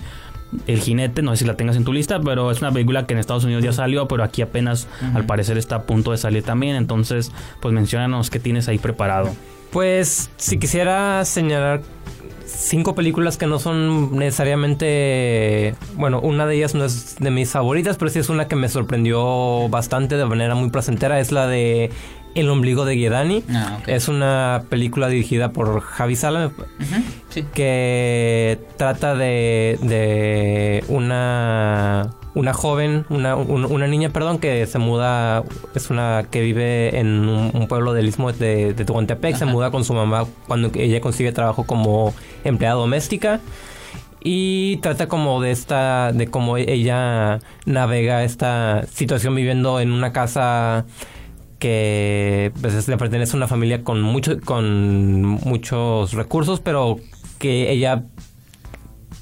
El 0.66 0.80
Jinete, 0.80 1.22
no 1.22 1.30
sé 1.30 1.38
si 1.38 1.44
la 1.46 1.56
tengas 1.56 1.76
en 1.76 1.84
tu 1.84 1.94
lista, 1.94 2.20
pero 2.20 2.50
es 2.50 2.60
una 2.60 2.70
película 2.70 3.06
que 3.06 3.14
en 3.14 3.20
Estados 3.20 3.44
Unidos 3.44 3.64
ya 3.64 3.72
salió, 3.72 4.06
pero 4.06 4.22
aquí 4.22 4.42
apenas 4.42 4.86
al 5.14 5.24
parecer 5.24 5.56
está 5.56 5.76
a 5.76 5.82
punto 5.84 6.10
de 6.10 6.18
salir 6.18 6.42
también. 6.42 6.76
Entonces, 6.76 7.32
pues 7.60 7.72
menciónanos 7.72 8.28
qué 8.28 8.38
tienes 8.38 8.68
ahí 8.68 8.76
preparado. 8.76 9.30
Pues 9.72 10.30
si 10.36 10.58
quisiera 10.58 11.24
señalar 11.24 11.80
cinco 12.46 12.94
películas 12.94 13.38
que 13.38 13.46
no 13.46 13.58
son 13.58 14.16
necesariamente, 14.16 15.74
bueno, 15.94 16.20
una 16.20 16.46
de 16.46 16.56
ellas 16.56 16.74
no 16.74 16.84
es 16.84 17.16
de 17.18 17.30
mis 17.30 17.50
favoritas, 17.50 17.96
pero 17.96 18.10
sí 18.10 18.18
es 18.18 18.28
una 18.28 18.48
que 18.48 18.56
me 18.56 18.68
sorprendió 18.68 19.68
bastante 19.68 20.16
de 20.16 20.24
manera 20.26 20.54
muy 20.54 20.70
placentera, 20.70 21.18
es 21.20 21.32
la 21.32 21.46
de 21.46 21.90
El 22.34 22.50
ombligo 22.50 22.84
de 22.84 22.96
Guedani. 22.96 23.42
Ah. 23.50 23.78
Es 23.86 24.08
una 24.08 24.64
película 24.68 25.08
dirigida 25.08 25.52
por 25.52 25.80
Javi 25.80 26.16
Sala, 26.16 26.52
sí. 27.30 27.44
que 27.54 28.60
trata 28.76 29.14
de, 29.14 29.78
de 29.82 30.84
una 30.88 32.10
una 32.34 32.54
joven, 32.54 33.04
una, 33.10 33.36
un- 33.36 33.64
una 33.66 33.86
niña, 33.86 34.10
perdón, 34.10 34.38
que 34.38 34.66
se 34.66 34.78
muda, 34.78 35.44
es 35.74 35.90
una 35.90 36.24
que 36.30 36.40
vive 36.40 36.98
en 36.98 37.28
un, 37.28 37.50
un 37.54 37.68
pueblo 37.68 37.92
del 37.92 38.08
istmo 38.08 38.32
de, 38.32 38.72
de 38.74 38.84
Tehuantepec, 38.84 39.36
se 39.36 39.44
muda 39.44 39.70
con 39.70 39.84
su 39.84 39.92
mamá 39.94 40.24
cuando 40.46 40.70
ella 40.74 41.00
consigue 41.00 41.32
trabajo 41.32 41.64
como 41.66 42.14
empleada 42.44 42.76
doméstica 42.76 43.40
y 44.24 44.76
trata 44.78 45.08
como 45.08 45.42
de 45.42 45.50
esta, 45.50 46.12
de 46.12 46.28
cómo 46.28 46.56
ella 46.56 47.40
navega 47.66 48.22
esta 48.24 48.86
situación 48.90 49.34
viviendo 49.34 49.80
en 49.80 49.90
una 49.92 50.12
casa 50.12 50.86
que 51.58 52.50
pues, 52.60 52.74
es- 52.74 52.88
le 52.88 52.96
pertenece 52.96 53.34
a 53.34 53.36
una 53.36 53.48
familia 53.48 53.84
con 53.84 54.00
mucho, 54.00 54.40
con 54.40 55.22
muchos 55.22 56.12
recursos, 56.14 56.60
pero 56.60 56.96
que 57.38 57.70
ella 57.70 58.04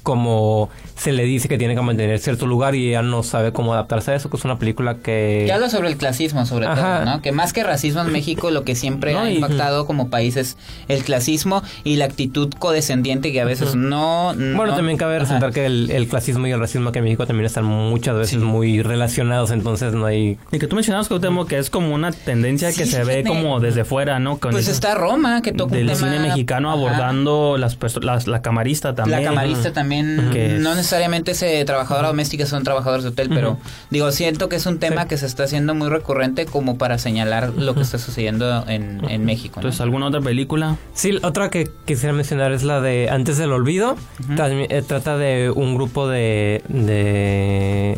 como 0.03 0.69
se 1.01 1.11
le 1.11 1.23
dice 1.23 1.47
que 1.47 1.57
tiene 1.57 1.73
que 1.73 1.81
mantener 1.81 2.19
cierto 2.19 2.45
lugar 2.45 2.75
y 2.75 2.89
ella 2.89 3.01
no 3.01 3.23
sabe 3.23 3.51
cómo 3.51 3.73
adaptarse 3.73 4.11
a 4.11 4.15
eso, 4.15 4.29
que 4.29 4.37
es 4.37 4.45
una 4.45 4.59
película 4.59 4.97
que... 4.97 5.43
Que 5.47 5.51
habla 5.51 5.67
sobre 5.69 5.87
el 5.89 5.97
clasismo, 5.97 6.45
sobre 6.45 6.67
Ajá. 6.67 6.97
todo, 6.99 7.05
¿no? 7.05 7.21
Que 7.23 7.31
más 7.31 7.53
que 7.53 7.63
racismo 7.63 8.01
en 8.01 8.11
México, 8.11 8.51
lo 8.51 8.63
que 8.63 8.75
siempre 8.75 9.13
No, 9.13 9.21
ha 9.21 9.31
y- 9.31 9.35
impactado 9.37 9.87
como 9.87 10.11
país 10.11 10.37
es 10.37 10.57
el 10.89 11.03
clasismo 11.03 11.63
y 11.83 11.95
la 11.95 12.05
actitud 12.05 12.53
codescendiente 12.59 13.31
que 13.31 13.41
a 13.41 13.45
veces 13.45 13.73
no, 13.73 14.33
no- 14.35 14.57
Bueno, 14.57 14.75
también 14.75 14.97
cabe 14.99 15.15
Ajá. 15.15 15.23
resaltar 15.23 15.51
que 15.53 15.65
el, 15.65 15.89
el 15.89 16.07
clasismo 16.07 16.45
y 16.45 16.51
el 16.51 16.59
racismo 16.59 16.91
que 16.91 16.99
en 16.99 17.05
México 17.05 17.25
también 17.25 17.47
están 17.47 17.65
muchas 17.65 18.15
veces 18.15 18.31
Sí. 18.39 18.45
muy 18.45 18.83
relacionados, 18.83 19.49
entonces 19.49 19.93
no 19.93 20.05
hay... 20.05 20.37
Y 20.51 20.59
que 20.59 20.67
tú 20.67 20.75
mencionabas, 20.75 21.07
Cuauhtémoc, 21.07 21.47
que 21.49 21.57
es 21.57 21.71
como 21.71 21.95
una 21.95 22.11
tendencia 22.11 22.71
que 22.71 22.85
se 22.85 23.03
ve 23.03 23.23
como 23.23 23.59
desde 23.59 23.85
fuera, 23.85 24.19
¿no? 24.19 24.37
Con 24.37 24.51
Pues 24.51 24.67
el- 24.67 24.73
está 24.75 24.93
Roma, 24.93 25.41
que 25.41 25.51
toca 25.51 25.73
un 25.73 25.77
del 25.79 25.87
tema- 25.97 25.97
cine 26.11 26.19
mexicano 26.19 26.69
Ajá. 26.69 26.77
abordando 26.77 27.57
las, 27.57 27.79
perso- 27.79 28.01
las 28.03 28.27
la 28.27 28.43
camarista 28.43 28.93
también. 28.93 29.23
La 29.23 29.29
camarista 29.29 29.73
también, 29.73 30.29
Que 30.31 30.49
no 30.59 30.75
necesariamente 30.75 30.90
ese 31.31 31.63
trabajadora 31.65 32.07
doméstica 32.09 32.45
son 32.45 32.63
trabajadores 32.63 33.03
de 33.03 33.09
hotel, 33.09 33.29
pero 33.29 33.57
digo, 33.89 34.11
siento 34.11 34.49
que 34.49 34.55
es 34.57 34.65
un 34.65 34.79
tema 34.79 35.03
Sí. 35.03 35.07
que 35.09 35.17
se 35.17 35.25
está 35.25 35.43
haciendo 35.43 35.73
muy 35.75 35.89
recurrente 35.89 36.45
como 36.45 36.77
para 36.77 36.97
señalar 36.97 37.53
lo 37.55 37.73
que 37.75 37.81
está 37.81 37.97
sucediendo 37.97 38.65
en, 38.67 39.01
en 39.09 39.25
México. 39.25 39.55
¿no? 39.55 39.61
Entonces, 39.61 39.81
¿alguna 39.81 40.07
otra 40.07 40.21
película? 40.21 40.77
Sí, 40.93 41.17
otra 41.23 41.49
que 41.49 41.69
quisiera 41.85 42.13
mencionar 42.13 42.51
es 42.51 42.63
la 42.63 42.81
de 42.81 43.09
Antes 43.09 43.37
del 43.37 43.51
Olvido. 43.51 43.95
También, 44.35 44.67
eh, 44.69 44.81
trata 44.85 45.17
de 45.17 45.49
un 45.49 45.75
grupo 45.75 46.07
de, 46.07 46.63
de... 46.67 47.97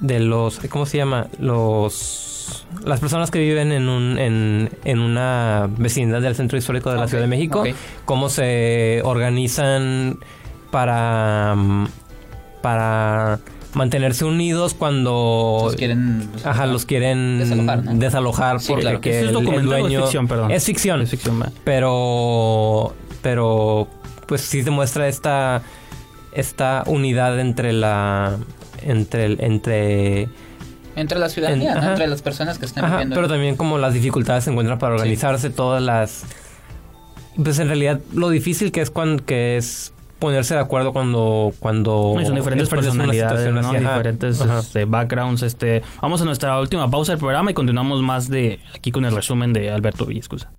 de 0.00 0.20
los... 0.20 0.58
¿Cómo 0.70 0.86
se 0.86 0.98
llama? 0.98 1.28
Los... 1.38 2.66
Las 2.84 2.98
personas 3.00 3.30
que 3.30 3.38
viven 3.38 3.70
en, 3.70 3.88
un, 3.88 4.18
en, 4.18 4.70
en 4.84 4.98
una 4.98 5.68
vecindad 5.76 6.20
del 6.20 6.34
centro 6.34 6.58
histórico 6.58 6.90
de 6.90 6.96
la 6.98 7.06
Ciudad 7.06 7.22
de 7.22 7.28
México, 7.28 7.62
cómo 8.04 8.28
se 8.28 9.00
organizan 9.04 10.18
para, 10.72 11.54
mm, 11.56 11.86
para 12.62 13.38
mantenerse 13.74 14.24
unidos 14.24 14.74
cuando 14.74 15.60
Los 15.64 15.76
quieren... 15.76 16.28
Ajá, 16.44 16.66
los 16.66 16.84
quieren 16.84 17.38
Desalojar, 17.38 17.84
¿no? 17.84 17.94
desalojar 17.94 18.60
Sí, 18.60 18.68
porque 18.68 18.82
claro. 18.82 19.00
que 19.00 19.10
¿Eso 19.10 19.18
es 19.18 19.22
el- 19.22 19.28
el 19.28 19.34
documental 19.34 19.72
o 19.72 19.76
es 19.76 19.82
dueño- 19.82 20.00
ficción, 20.02 20.28
perdón? 20.28 20.50
Es 20.50 20.64
ficción, 20.64 21.00
Es 21.02 21.10
ficción, 21.10 21.40
va. 21.40 21.50
pero 21.64 22.94
pero 23.22 23.86
pues 24.26 24.40
sí 24.40 24.62
demuestra 24.62 25.06
esta 25.08 25.62
esta 26.32 26.82
unidad 26.86 27.38
entre 27.38 27.72
la 27.72 28.36
entre 28.82 29.26
el- 29.26 29.40
entre 29.40 30.28
Entre 30.96 31.18
la 31.18 31.28
ciudadanía, 31.30 31.68
En- 31.70 31.74
¿no? 31.76 31.80
ajá. 31.80 31.90
entre 31.92 32.06
las 32.08 32.20
personas 32.20 32.58
que 32.58 32.66
están 32.66 32.84
Ajá, 32.84 32.96
viviendo. 32.96 33.14
pero 33.16 33.28
también 33.28 33.56
como 33.56 33.78
las 33.78 33.94
dificultades 33.94 34.44
se 34.44 34.50
encuentran 34.50 34.78
para 34.78 34.94
organizarse 34.94 35.48
todas 35.50 35.82
las 35.82 36.24
pues 37.42 37.58
en 37.58 37.68
realidad 37.68 38.00
lo 38.12 38.28
difícil 38.28 38.70
que 38.72 38.82
es 38.82 38.90
cuando 38.90 39.24
que 39.24 39.56
es 39.56 39.94
ponerse 40.22 40.54
de 40.54 40.60
acuerdo 40.60 40.92
cuando 40.92 41.52
cuando 41.58 42.16
Y 42.20 42.24
son 42.24 42.36
diferentes 42.36 42.68
personalidades, 42.68 43.52
¿no? 43.52 43.72
diferentes 43.72 44.40
Ajá. 44.40 44.60
este, 44.60 44.84
backgrounds. 44.84 45.42
Este, 45.42 45.82
vamos 46.00 46.22
a 46.22 46.24
nuestra 46.24 46.60
última 46.60 46.88
pausa 46.88 47.12
del 47.12 47.18
programa 47.18 47.50
y 47.50 47.54
continuamos 47.54 48.00
más 48.02 48.28
de 48.28 48.60
aquí 48.72 48.92
con 48.92 49.04
el 49.04 49.16
resumen 49.16 49.52
de 49.52 49.70
Alberto 49.72 50.06
Villescusa. 50.06 50.52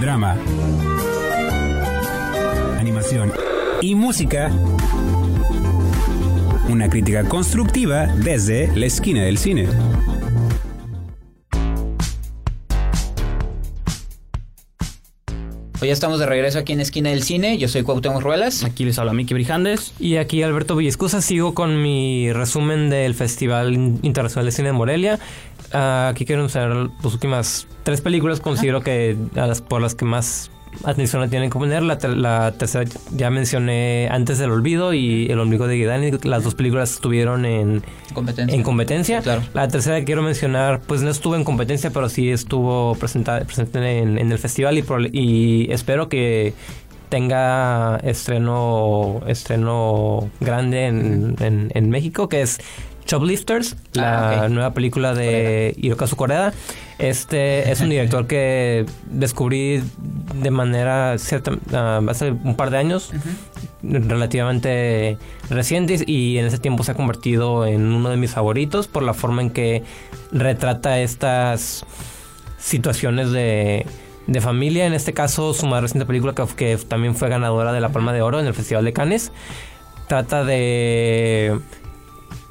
Drama. 0.00 0.36
Animación. 2.80 3.30
Y 3.82 3.94
música. 3.94 4.50
Una 6.70 6.88
crítica 6.88 7.28
constructiva 7.28 8.06
desde 8.06 8.74
la 8.74 8.86
esquina 8.86 9.22
del 9.22 9.36
cine. 9.36 9.68
Hoy 15.80 15.88
ya 15.88 15.92
estamos 15.92 16.20
de 16.20 16.26
regreso 16.26 16.60
aquí 16.60 16.72
en 16.72 16.80
Esquina 16.80 17.10
del 17.10 17.24
Cine. 17.24 17.58
Yo 17.58 17.68
soy 17.68 17.82
Cuauhtémoc 17.82 18.22
Ruelas. 18.22 18.62
Aquí 18.64 18.84
les 18.84 18.98
habla 18.98 19.12
Miki 19.12 19.34
Brijandes. 19.34 19.92
Y 19.98 20.16
aquí 20.16 20.42
Alberto 20.42 20.76
Villescusa, 20.76 21.20
sigo 21.20 21.52
con 21.52 21.82
mi 21.82 22.32
resumen 22.32 22.90
del 22.90 23.14
Festival 23.14 23.74
Internacional 23.74 24.46
de 24.46 24.52
Cine 24.52 24.68
de 24.68 24.72
Morelia. 24.72 25.18
Ah, 25.72 26.08
aquí 26.12 26.24
quiero 26.24 26.44
usar 26.44 26.70
las 26.70 27.12
últimas 27.12 27.66
tres 27.82 28.00
películas, 28.00 28.40
considero 28.40 28.82
que 28.82 29.16
a 29.34 29.46
las, 29.46 29.60
por 29.60 29.82
las 29.82 29.96
que 29.96 30.04
más 30.04 30.50
atención 30.84 31.22
le 31.22 31.28
tienen 31.28 31.50
que 31.50 31.58
poner. 31.58 31.82
La, 31.82 31.98
ter- 31.98 32.16
la 32.16 32.52
tercera 32.52 32.84
ya 33.14 33.30
mencioné 33.30 34.08
Antes 34.10 34.38
del 34.38 34.50
Olvido 34.50 34.92
y 34.94 35.26
El 35.30 35.38
Ombligo 35.40 35.66
de 35.66 35.76
Guidani. 35.76 36.10
Las 36.24 36.42
dos 36.44 36.54
películas 36.54 36.92
estuvieron 36.92 37.44
en, 37.44 37.82
Competencia. 38.12 38.56
en 38.56 38.62
competencia. 38.62 39.18
Sí, 39.18 39.24
claro. 39.24 39.42
La 39.54 39.68
tercera 39.68 39.98
que 39.98 40.04
quiero 40.04 40.22
mencionar, 40.22 40.80
pues 40.86 41.02
no 41.02 41.10
estuvo 41.10 41.36
en 41.36 41.44
competencia, 41.44 41.90
pero 41.90 42.08
sí 42.08 42.30
estuvo 42.30 42.94
presentada, 42.96 43.40
presente 43.44 43.98
en, 43.98 44.18
en 44.18 44.32
el 44.32 44.38
festival 44.38 44.78
y, 44.78 44.84
y 45.12 45.72
espero 45.72 46.08
que 46.08 46.54
tenga 47.08 47.96
estreno 48.02 49.20
estreno 49.26 50.28
grande 50.40 50.86
en, 50.86 51.36
en- 51.40 51.70
en 51.74 51.90
México, 51.90 52.28
que 52.28 52.42
es 52.42 52.58
Shoplifters, 53.06 53.76
la 53.92 54.44
Ah, 54.44 54.48
nueva 54.48 54.72
película 54.72 55.14
de 55.14 55.74
Hirokazu 55.76 56.16
Koreda. 56.16 56.52
Este 56.98 57.70
es 57.70 57.80
un 57.80 57.90
director 57.90 58.26
que 58.26 58.86
descubrí 59.06 59.82
de 60.34 60.50
manera 60.50 61.18
cierta 61.18 61.52
ah, 61.72 62.00
hace 62.08 62.30
un 62.30 62.56
par 62.56 62.70
de 62.70 62.78
años 62.78 63.10
relativamente 63.82 65.18
recientes 65.50 66.04
y 66.06 66.38
en 66.38 66.46
ese 66.46 66.58
tiempo 66.58 66.84
se 66.84 66.92
ha 66.92 66.94
convertido 66.94 67.66
en 67.66 67.82
uno 67.92 68.08
de 68.10 68.16
mis 68.16 68.30
favoritos 68.30 68.88
por 68.88 69.02
la 69.02 69.12
forma 69.12 69.42
en 69.42 69.50
que 69.50 69.82
retrata 70.32 71.00
estas 71.00 71.84
situaciones 72.58 73.30
de, 73.32 73.86
de 74.26 74.40
familia. 74.40 74.86
En 74.86 74.94
este 74.94 75.12
caso, 75.12 75.52
su 75.52 75.66
más 75.66 75.82
reciente 75.82 76.06
película 76.06 76.32
que, 76.34 76.44
que 76.56 76.76
también 76.76 77.14
fue 77.14 77.28
ganadora 77.28 77.72
de 77.72 77.80
la 77.80 77.90
Palma 77.90 78.12
de 78.12 78.22
Oro 78.22 78.40
en 78.40 78.46
el 78.46 78.54
Festival 78.54 78.84
de 78.84 78.92
Cannes 78.92 79.32
trata 80.06 80.44
de 80.44 81.58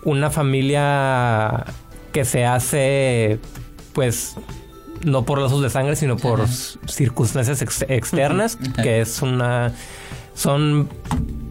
una 0.06 0.30
familia 0.30 1.66
que 2.12 2.26
se 2.26 2.46
hace 2.46 3.40
pues 3.94 4.36
no 5.04 5.26
por 5.26 5.40
lazos 5.40 5.62
de 5.62 5.70
sangre 5.70 5.96
sino 5.96 6.18
por 6.18 6.48
circunstancias 6.88 7.62
ex- 7.62 7.86
externas 7.90 8.58
que 8.82 9.02
es 9.02 9.22
una 9.22 9.74
son 10.34 10.90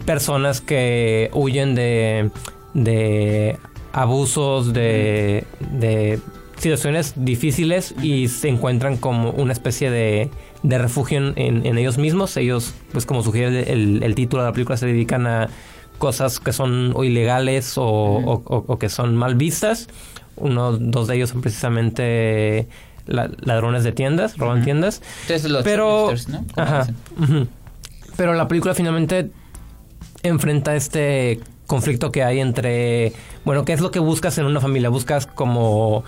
personas 0.07 0.61
que 0.61 1.31
huyen 1.35 1.75
de 1.75 2.31
de 2.75 3.59
abusos 3.93 4.73
de, 4.73 5.45
de 5.73 6.19
situaciones 6.57 7.13
difíciles 7.17 7.95
y 8.03 8.29
se 8.29 8.49
encuentran 8.49 8.97
como 8.97 9.31
una 9.33 9.53
especie 9.53 9.91
de, 9.91 10.31
de 10.63 10.79
refugio 10.79 11.19
en, 11.19 11.33
en- 11.37 11.67
en 11.67 11.77
ellos 11.77 11.99
mismos. 11.99 12.37
Ellos 12.39 12.73
pues 12.93 13.05
como 13.05 13.23
sugiere 13.23 13.71
el, 13.73 14.03
el 14.03 14.15
título 14.15 14.43
de 14.45 14.49
la 14.49 14.53
película 14.55 14.77
se 14.79 14.87
dedican 14.87 15.27
a 15.27 15.49
cosas 16.03 16.41
que 16.41 16.53
son 16.53 16.91
o 16.97 17.05
ilegales 17.05 17.79
o, 17.79 17.85
o- 17.85 18.43
o- 18.45 18.65
o 18.67 18.79
que 18.81 18.89
son 18.89 19.15
mal 19.17 19.37
vistas. 19.37 19.87
Uno, 20.35 20.73
dos 20.77 21.07
de 21.07 21.15
ellos 21.15 21.31
son 21.31 21.43
precisamente 21.43 22.67
la- 23.07 23.31
ladrones 23.41 23.85
de 23.85 23.93
tiendas, 23.93 24.37
roban 24.37 24.65
tiendas. 24.65 25.01
Entonces, 25.23 25.49
los 25.49 25.63
Pero, 25.63 26.09
ajá, 26.57 26.89
pero 28.17 28.35
la 28.35 28.49
película 28.49 28.75
finalmente 28.75 29.31
enfrenta 30.25 30.75
este 30.75 31.39
conflicto 31.69 32.11
que 32.11 32.25
hay 32.25 32.41
entre, 32.41 33.13
bueno, 33.45 33.65
¿qué 33.65 33.73
es 33.73 33.81
lo 33.81 33.93
que 33.93 34.01
buscas 34.01 34.37
en 34.39 34.47
una 34.47 34.61
familia? 34.61 34.89
¿Buscas 34.89 35.27
como 35.27 36.03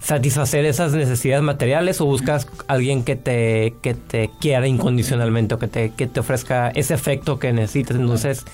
satisfacer 0.00 0.64
esas 0.66 0.92
necesidades 0.92 1.42
materiales 1.42 2.00
o 2.00 2.04
buscas 2.04 2.46
alguien 2.68 3.02
que 3.02 3.16
te, 3.16 3.74
que 3.82 3.94
te 3.94 4.30
quiera 4.40 4.66
incondicionalmente 4.68 5.54
o 5.54 5.58
que 5.58 5.66
te, 5.68 5.90
que 5.90 6.06
te 6.06 6.20
ofrezca 6.20 6.68
ese 6.70 6.94
efecto 6.94 7.38
que 7.38 7.52
necesitas? 7.52 7.96
Entonces, 7.96 8.44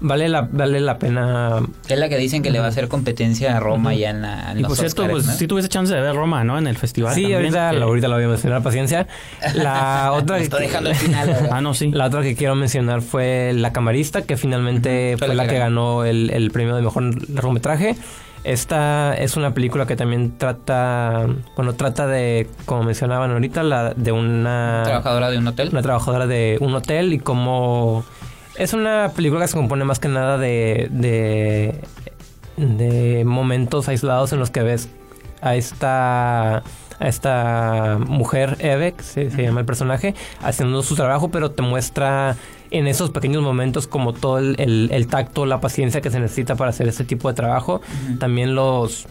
vale 0.00 0.28
la, 0.28 0.42
vale 0.50 0.80
la 0.80 0.98
pena 0.98 1.60
Es 1.88 1.98
la 1.98 2.08
que 2.08 2.16
dicen 2.18 2.42
que 2.42 2.50
le 2.50 2.58
va 2.58 2.66
a 2.66 2.68
hacer 2.68 2.88
competencia 2.88 3.56
a 3.56 3.60
Roma 3.60 3.94
ya 3.94 4.10
en, 4.10 4.22
la, 4.22 4.52
en 4.52 4.58
Y 4.58 4.62
los 4.62 4.68
por 4.68 4.76
cierto, 4.78 5.02
Óscares, 5.02 5.12
pues 5.12 5.26
¿no? 5.26 5.32
sí 5.32 5.46
tuviese 5.46 5.68
chance 5.68 5.94
de 5.94 6.00
ver 6.00 6.14
Roma, 6.14 6.44
¿no? 6.44 6.58
En 6.58 6.66
el 6.66 6.76
festival. 6.76 7.14
Sí, 7.14 7.22
también, 7.22 7.38
ahorita, 7.40 7.70
que- 7.70 7.82
ahorita 7.82 8.08
la 8.08 8.14
voy 8.16 8.24
a 8.24 8.28
mencionar, 8.28 8.62
paciencia. 8.62 9.06
La 9.54 10.12
otra, 10.14 10.38
estoy 10.38 10.62
dejando 10.62 10.90
el 10.90 10.96
final. 10.96 11.48
Ah, 11.50 11.60
no, 11.60 11.74
sí. 11.74 11.90
la 11.90 12.06
otra 12.06 12.22
que 12.22 12.34
quiero 12.34 12.54
mencionar 12.54 13.00
fue 13.02 13.52
La 13.54 13.72
Camarista, 13.72 14.22
que 14.22 14.36
finalmente 14.36 15.14
fue 15.18 15.26
fue 15.28 15.34
la 15.34 15.42
la 15.44 15.48
que 15.48 15.54
que 15.54 15.58
ganó 15.60 16.04
el, 16.04 16.30
el 16.30 16.50
premio 16.50 16.74
de 16.76 16.82
mejor 16.82 17.30
largometraje. 17.30 17.96
Esta 18.44 19.14
es 19.14 19.36
una 19.36 19.54
película 19.54 19.86
que 19.86 19.96
también 19.96 20.38
trata, 20.38 21.26
bueno, 21.56 21.72
trata 21.74 22.06
de, 22.06 22.46
como 22.64 22.84
mencionaban 22.84 23.32
ahorita, 23.32 23.64
la, 23.64 23.92
de 23.94 24.12
una, 24.12 24.82
Trabajadora 24.84 25.30
de 25.30 25.38
un 25.38 25.48
hotel. 25.48 25.68
una 25.72 25.82
trabajadora 25.82 26.26
de 26.28 26.56
un 26.60 26.74
hotel 26.74 27.12
y 27.12 27.18
cómo... 27.18 28.04
Es 28.58 28.72
una 28.72 29.12
película 29.14 29.42
que 29.42 29.48
se 29.48 29.56
compone 29.56 29.84
más 29.84 29.98
que 29.98 30.08
nada 30.08 30.38
de, 30.38 30.88
de, 30.90 31.80
de 32.56 33.24
momentos 33.24 33.88
aislados 33.88 34.32
en 34.32 34.38
los 34.38 34.50
que 34.50 34.62
ves 34.62 34.88
a 35.42 35.56
esta, 35.56 36.56
a 36.58 36.62
esta 37.00 37.98
mujer, 38.06 38.56
Eve, 38.60 38.92
que 38.92 39.02
se, 39.02 39.30
se 39.30 39.42
llama 39.42 39.60
el 39.60 39.66
personaje, 39.66 40.14
haciendo 40.42 40.82
su 40.82 40.94
trabajo, 40.94 41.30
pero 41.30 41.50
te 41.50 41.62
muestra 41.62 42.36
en 42.70 42.86
esos 42.86 43.10
pequeños 43.10 43.42
momentos 43.42 43.86
como 43.86 44.12
todo 44.14 44.38
el, 44.38 44.56
el- 44.58 44.88
el 44.90 45.06
tacto, 45.06 45.44
la 45.44 45.60
paciencia 45.60 46.00
que 46.00 46.10
se 46.10 46.18
necesita 46.18 46.56
para 46.56 46.70
hacer 46.70 46.88
este 46.88 47.04
tipo 47.04 47.28
de 47.28 47.34
trabajo. 47.34 47.82
También 48.18 48.54
los 48.54 49.06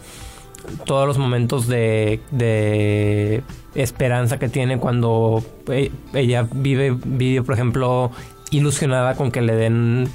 todos 0.84 1.06
los 1.06 1.16
momentos 1.16 1.68
de, 1.68 2.20
de 2.32 3.44
esperanza 3.76 4.38
que 4.40 4.48
tiene 4.48 4.78
cuando 4.78 5.44
e- 5.68 5.92
ella 6.12 6.48
vive, 6.52 6.96
vive, 7.04 7.42
por 7.44 7.54
ejemplo, 7.54 8.10
ilusionada 8.50 9.14
con 9.14 9.30
que 9.30 9.42
le 9.42 9.54
den 9.54 10.08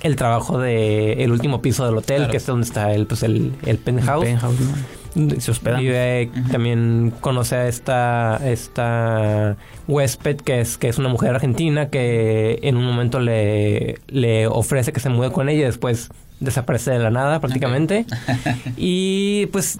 el 0.00 0.16
trabajo 0.16 0.58
de 0.58 1.24
el 1.24 1.32
último 1.32 1.60
piso 1.62 1.84
del 1.86 1.96
hotel, 1.96 2.18
Claro. 2.18 2.30
que 2.30 2.36
es 2.36 2.46
donde 2.46 2.66
está 2.66 2.92
el, 2.92 3.06
pues 3.06 3.22
el, 3.22 3.52
el 3.64 3.78
penthouse. 3.78 4.24
Penthouse, 4.24 4.56
¿no? 4.60 5.40
Se 5.40 5.50
hospeda. 5.50 5.78
Vive, 5.78 6.30
también 6.52 7.10
conoce 7.22 7.56
a 7.56 7.68
esta, 7.68 8.38
esta 8.44 9.56
huésped 9.88 10.36
que 10.36 10.60
es, 10.60 10.76
que 10.76 10.88
es 10.88 10.98
una 10.98 11.08
mujer 11.08 11.30
argentina 11.34 11.88
que 11.88 12.58
en 12.62 12.76
un 12.76 12.84
momento 12.84 13.18
le, 13.18 13.98
le 14.08 14.46
ofrece 14.46 14.92
que 14.92 15.00
se 15.00 15.08
mude 15.08 15.32
con 15.32 15.48
ella 15.48 15.60
y 15.62 15.64
después 15.64 16.10
desaparece 16.40 16.90
de 16.90 16.98
la 16.98 17.10
nada 17.10 17.40
prácticamente. 17.40 18.04
y 18.76 19.46
pues 19.46 19.78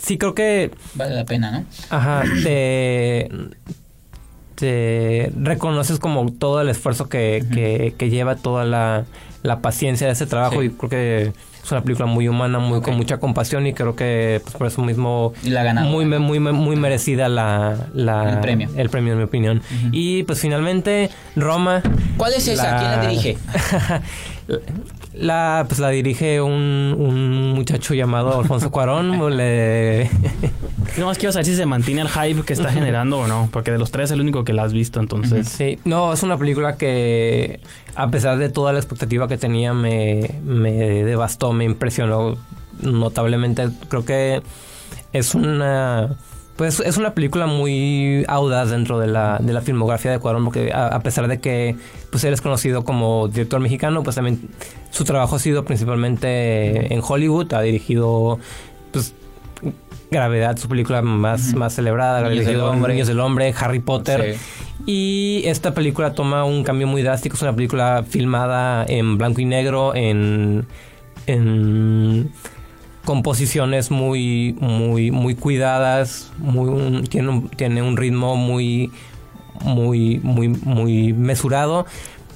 sí 0.00 0.18
creo 0.18 0.34
que 0.34 0.72
Vale 0.94 1.14
la 1.14 1.24
pena, 1.24 1.52
¿no? 1.60 1.64
Ajá, 1.90 2.24
te, 2.42 3.28
te 4.62 5.32
reconoces 5.36 5.98
como 5.98 6.30
todo 6.30 6.60
el 6.60 6.68
esfuerzo 6.68 7.08
que, 7.08 7.44
que, 7.52 7.94
que 7.98 8.10
lleva 8.10 8.36
toda 8.36 8.64
la, 8.64 9.02
la 9.42 9.58
paciencia 9.60 10.06
de 10.06 10.12
ese 10.12 10.24
trabajo 10.26 10.60
Sí. 10.60 10.66
y 10.66 10.70
creo 10.70 10.88
que 10.88 11.32
es 11.64 11.72
una 11.72 11.82
película 11.82 12.06
muy 12.06 12.28
humana, 12.28 12.60
muy 12.60 12.80
con 12.80 12.96
mucha 12.96 13.18
compasión 13.18 13.66
y 13.66 13.72
creo 13.72 13.96
que 13.96 14.40
pues, 14.44 14.54
por 14.54 14.68
eso 14.68 14.80
mismo 14.82 15.32
Y 15.42 15.50
la 15.50 15.74
muy, 15.82 16.04
me- 16.04 16.20
muy, 16.20 16.38
me- 16.38 16.52
muy 16.52 16.76
merecida 16.76 17.28
la, 17.28 17.88
la- 17.92 18.34
El 18.34 18.38
premio. 18.40 18.68
el 18.76 18.88
premio 18.88 19.14
en 19.14 19.18
mi 19.18 19.24
opinión. 19.24 19.62
Y 19.90 20.22
pues 20.22 20.38
finalmente 20.40 21.10
Roma. 21.34 21.82
¿Cuál 22.16 22.34
es 22.34 22.46
esa? 22.46 22.76
¿Quién 22.78 22.90
la 22.92 23.00
dirige? 23.08 23.38
La, 25.14 25.66
pues 25.68 25.78
la 25.78 25.90
dirige 25.90 26.40
un, 26.40 26.96
un 26.98 27.52
muchacho 27.52 27.94
llamado 27.94 28.38
Alfonso 28.38 28.70
Cuarón. 28.70 29.36
Le, 29.36 30.10
No, 30.98 31.06
más 31.06 31.18
quiero 31.18 31.32
saber 31.32 31.46
si 31.46 31.56
se 31.56 31.64
mantiene 31.64 32.02
el 32.02 32.08
hype 32.08 32.42
que 32.42 32.52
está 32.52 32.70
generando 32.70 33.18
o 33.18 33.26
no. 33.26 33.48
Porque 33.52 33.70
de 33.70 33.78
los 33.78 33.90
tres 33.90 34.06
es 34.06 34.10
el 34.12 34.20
único 34.20 34.44
que 34.44 34.52
la 34.52 34.64
has 34.64 34.72
visto, 34.72 35.00
entonces. 35.00 35.48
Sí, 35.48 35.78
no, 35.84 36.12
es 36.12 36.22
una 36.22 36.36
película 36.36 36.76
que 36.76 37.60
a 37.94 38.10
pesar 38.10 38.38
de 38.38 38.48
toda 38.48 38.72
la 38.72 38.78
expectativa 38.78 39.28
que 39.28 39.38
tenía 39.38 39.72
me, 39.72 40.30
me 40.44 40.72
devastó, 40.72 41.52
me 41.52 41.64
impresionó 41.64 42.36
notablemente. 42.80 43.68
Creo 43.88 44.04
que 44.04 44.42
es 45.12 45.34
una 45.34 46.16
pues 46.56 46.80
es 46.80 46.98
una 46.98 47.14
película 47.14 47.46
muy 47.46 48.24
audaz 48.28 48.70
dentro 48.70 48.98
de 48.98 49.06
la, 49.06 49.38
de 49.40 49.54
la 49.54 49.62
filmografía 49.62 50.10
de 50.10 50.18
Cuarón 50.18 50.44
porque 50.44 50.70
a, 50.72 50.88
a 50.88 51.00
pesar 51.00 51.26
de 51.26 51.40
que 51.40 51.76
pues 52.10 52.22
él 52.24 52.34
es 52.34 52.42
conocido 52.42 52.84
como 52.84 53.28
director 53.28 53.58
mexicano, 53.58 54.02
pues 54.02 54.16
también 54.16 54.50
su 54.92 55.02
trabajo 55.04 55.34
ha 55.34 55.38
sido 55.40 55.64
principalmente 55.64 56.94
en 56.94 57.00
Hollywood, 57.02 57.52
ha 57.54 57.60
dirigido 57.62 58.38
pues 58.92 59.12
Gravedad, 60.10 60.58
su 60.58 60.68
película 60.68 61.00
más, 61.00 61.54
más 61.54 61.74
celebrada, 61.74 62.28
Niños 62.28 62.44
del 62.44 62.56
Niños 62.56 62.70
Hombre. 62.70 62.92
Niños 62.92 63.08
del 63.08 63.18
Hombre, 63.20 63.54
Harry 63.58 63.80
Potter. 63.80 64.36
Sí. 64.36 64.40
Y 64.84 65.42
esta 65.48 65.72
película 65.72 66.12
toma 66.12 66.44
un 66.44 66.64
cambio 66.64 66.86
muy 66.86 67.00
drástico. 67.00 67.34
Es 67.34 67.40
una 67.42 67.54
película 67.56 68.04
filmada 68.06 68.84
en 68.86 69.16
blanco 69.16 69.40
y 69.40 69.46
negro, 69.46 69.94
en, 69.94 70.66
en 71.26 72.30
composiciones 73.06 73.90
muy, 73.90 74.54
muy, 74.60 75.10
muy 75.10 75.34
cuidadas. 75.34 76.30
Muy, 76.36 76.68
un- 76.68 77.04
tiene, 77.04 77.28
un, 77.30 77.48
tiene 77.48 77.80
un 77.80 77.96
ritmo 77.96 78.36
muy, 78.36 78.90
muy, 79.62 80.20
muy, 80.22 80.48
muy 80.48 81.14
mesurado. 81.14 81.86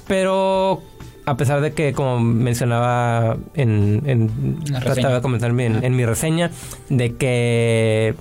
Pero 0.07 0.81
a 1.27 1.35
pesar 1.35 1.59
de 1.59 1.73
que, 1.73 1.91
como 1.91 2.21
mencionaba 2.21 3.37
en, 3.53 4.61
trataba 4.81 5.15
de 5.15 5.21
comentar 5.21 5.51
en, 5.51 5.83
en 5.83 5.95
mi 5.95 6.05
reseña, 6.05 6.51
de 6.87 7.15
que 7.15 8.15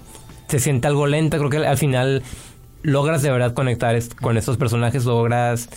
se 0.49 0.59
siente 0.59 0.89
algo 0.89 1.07
lenta, 1.07 1.39
creo 1.39 1.49
que 1.49 1.59
al 1.59 1.79
final 1.79 2.25
logras 2.83 3.23
de 3.23 3.31
verdad 3.31 3.55
conectar 3.55 3.97
con 4.21 4.37
estos 4.37 4.57
personajes, 4.57 5.05
logras 5.05 5.69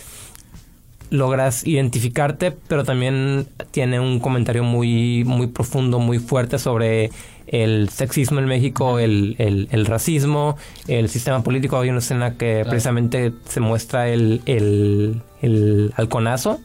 logras 1.10 1.64
identificarte, 1.66 2.50
pero 2.50 2.82
también 2.82 3.46
tiene 3.70 4.00
un 4.00 4.18
comentario 4.18 4.64
muy 4.64 5.22
muy 5.24 5.46
profundo, 5.46 6.00
muy 6.00 6.18
fuerte 6.18 6.58
sobre 6.58 7.10
el 7.46 7.90
sexismo 7.90 8.40
en 8.40 8.46
México, 8.46 8.98
el, 8.98 9.36
el, 9.38 9.68
el 9.70 9.86
racismo, 9.86 10.56
el 10.88 11.08
sistema 11.08 11.44
político. 11.44 11.78
Hay 11.78 11.90
una 11.90 11.98
escena 11.98 12.36
que 12.36 12.64
precisamente 12.68 13.32
se 13.48 13.60
muestra 13.60 14.08
el, 14.08 14.40
el, 14.46 15.22
el 15.42 15.92
halconazo, 15.96 16.60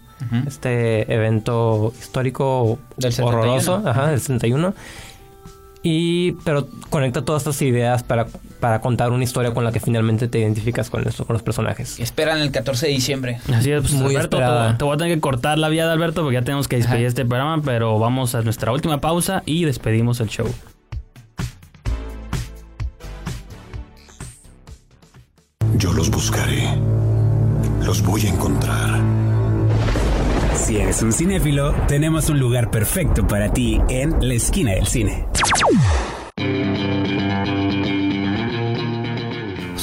Este 0.48 1.14
evento 1.14 1.94
histórico 2.00 2.80
Del 2.98 3.12
71. 3.14 3.28
horroroso, 3.40 3.82
ajá, 3.86 4.08
del 4.08 4.20
61. 4.20 4.74
Y, 5.88 6.32
pero 6.44 6.68
conecta 6.90 7.24
todas 7.24 7.44
estas 7.44 7.62
ideas 7.62 8.02
para, 8.02 8.26
para 8.60 8.82
contar 8.82 9.12
una 9.12 9.24
historia 9.24 9.54
con 9.54 9.64
la 9.64 9.72
que 9.72 9.80
finalmente 9.80 10.28
te 10.28 10.40
identificas 10.40 10.90
con 10.90 11.08
esto, 11.08 11.26
con 11.26 11.36
los 11.36 11.44
personajes. 11.44 12.00
Esperan 12.00 12.40
el 12.40 12.50
14 12.52 12.88
de 12.88 12.92
diciembre. 12.94 13.38
Así 13.54 13.70
es, 13.72 13.82
pues, 13.82 13.94
Muy 13.94 14.16
Alberto, 14.16 14.38
te, 14.38 14.44
voy- 14.46 14.78
te 14.80 14.84
voy 14.86 14.94
a 14.96 14.98
tener 14.98 15.14
que 15.14 15.22
cortar 15.22 15.60
la 15.60 15.70
vía 15.70 15.86
de 15.86 15.92
Alberto 15.92 16.24
porque 16.24 16.36
ya 16.36 16.42
tenemos 16.44 16.68
que 16.68 16.78
despedir 16.78 17.02
Ajá. 17.02 17.08
este 17.10 17.24
programa, 17.26 17.62
pero 17.64 18.00
vamos 18.00 18.34
a 18.34 18.42
nuestra 18.42 18.72
última 18.72 19.00
pausa 19.00 19.44
y 19.46 19.66
despedimos 19.66 20.20
el 20.22 20.30
show. 20.30 20.48
Yo 25.78 25.94
los 25.94 26.10
buscaré. 26.10 26.64
Los 27.84 28.02
voy 28.02 28.26
a 28.26 28.30
encontrar. 28.30 29.02
Si 30.66 30.78
eres 30.78 31.04
un 31.04 31.14
cinéfilo, 31.14 31.76
tenemos 31.88 32.28
un 32.30 32.40
lugar 32.40 32.72
perfecto 32.72 33.28
para 33.28 33.54
ti 33.54 33.80
en 33.88 34.16
la 34.28 34.34
esquina 34.34 34.72
del 34.72 34.88
cine. 34.88 35.28